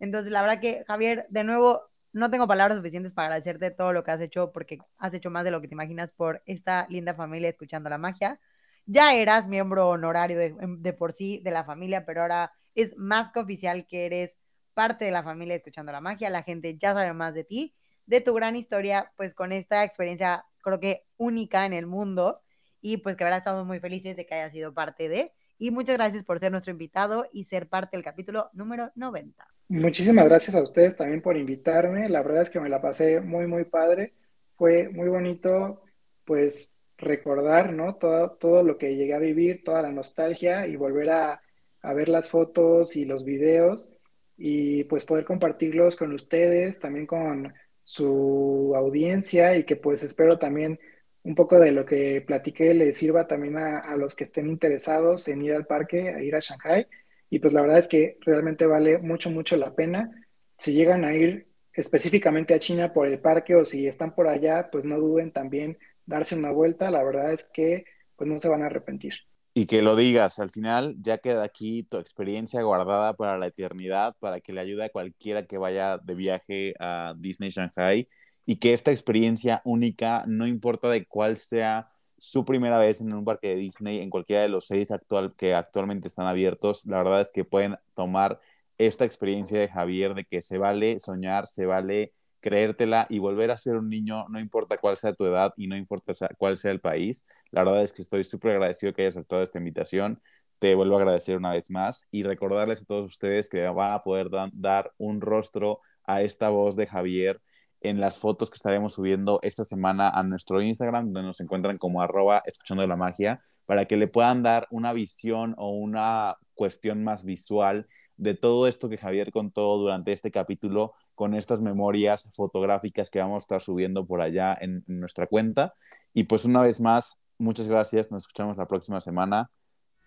[0.00, 1.82] Entonces, la verdad que, Javier, de nuevo,
[2.12, 5.44] no tengo palabras suficientes para agradecerte todo lo que has hecho, porque has hecho más
[5.44, 8.40] de lo que te imaginas por esta linda familia escuchando la magia.
[8.86, 13.30] Ya eras miembro honorario de, de por sí de la familia, pero ahora es más
[13.30, 14.36] que oficial que eres
[14.74, 17.74] parte de la familia escuchando la magia, la gente ya sabe más de ti
[18.06, 22.40] de tu gran historia, pues con esta experiencia creo que única en el mundo
[22.80, 25.32] y pues que ahora estamos muy felices de que haya sido parte de.
[25.58, 29.46] Y muchas gracias por ser nuestro invitado y ser parte del capítulo número 90.
[29.68, 32.08] Muchísimas gracias a ustedes también por invitarme.
[32.08, 34.14] La verdad es que me la pasé muy, muy padre.
[34.56, 35.82] Fue muy bonito,
[36.24, 37.96] pues, recordar, ¿no?
[37.96, 41.42] Todo, todo lo que llegué a vivir, toda la nostalgia y volver a,
[41.82, 43.92] a ver las fotos y los videos
[44.36, 50.78] y pues poder compartirlos con ustedes, también con su audiencia y que pues espero también
[51.26, 55.42] un poco de lo que platiqué le sirva también a, los que estén interesados en
[55.42, 56.86] ir al parque, a ir a Shanghai.
[57.28, 60.08] Y pues la verdad es que realmente vale mucho, mucho la pena.
[60.56, 64.68] Si llegan a ir específicamente a China por el parque o si están por allá,
[64.70, 66.92] pues no duden también darse una vuelta.
[66.92, 69.14] La verdad es que pues no se van a arrepentir
[69.52, 70.38] y que lo digas.
[70.38, 74.84] Al final ya queda aquí tu experiencia guardada para la eternidad, para que le ayude
[74.84, 78.06] a cualquiera que vaya de viaje a Disney Shanghai
[78.46, 83.24] y que esta experiencia única, no importa de cuál sea su primera vez en un
[83.24, 87.20] parque de Disney, en cualquiera de los seis actual, que actualmente están abiertos, la verdad
[87.20, 88.40] es que pueden tomar
[88.78, 93.58] esta experiencia de Javier de que se vale soñar, se vale creértela y volver a
[93.58, 96.80] ser un niño, no importa cuál sea tu edad y no importa cuál sea el
[96.80, 97.26] país.
[97.50, 100.22] La verdad es que estoy súper agradecido que hayas aceptado esta invitación.
[100.58, 104.02] Te vuelvo a agradecer una vez más y recordarles a todos ustedes que van a
[104.02, 107.40] poder dar un rostro a esta voz de Javier
[107.80, 112.02] en las fotos que estaremos subiendo esta semana a nuestro Instagram, donde nos encuentran como
[112.02, 117.24] arroba escuchando la magia, para que le puedan dar una visión o una cuestión más
[117.24, 123.18] visual de todo esto que Javier contó durante este capítulo con estas memorias fotográficas que
[123.18, 125.74] vamos a estar subiendo por allá en, nuestra cuenta.
[126.14, 129.50] Y pues una vez más, muchas gracias, nos escuchamos la próxima semana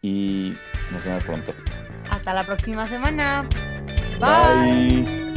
[0.02, 0.54] y
[0.92, 1.54] nos vemos pronto.
[2.10, 3.48] Hasta la próxima semana.
[4.20, 5.29] Bye.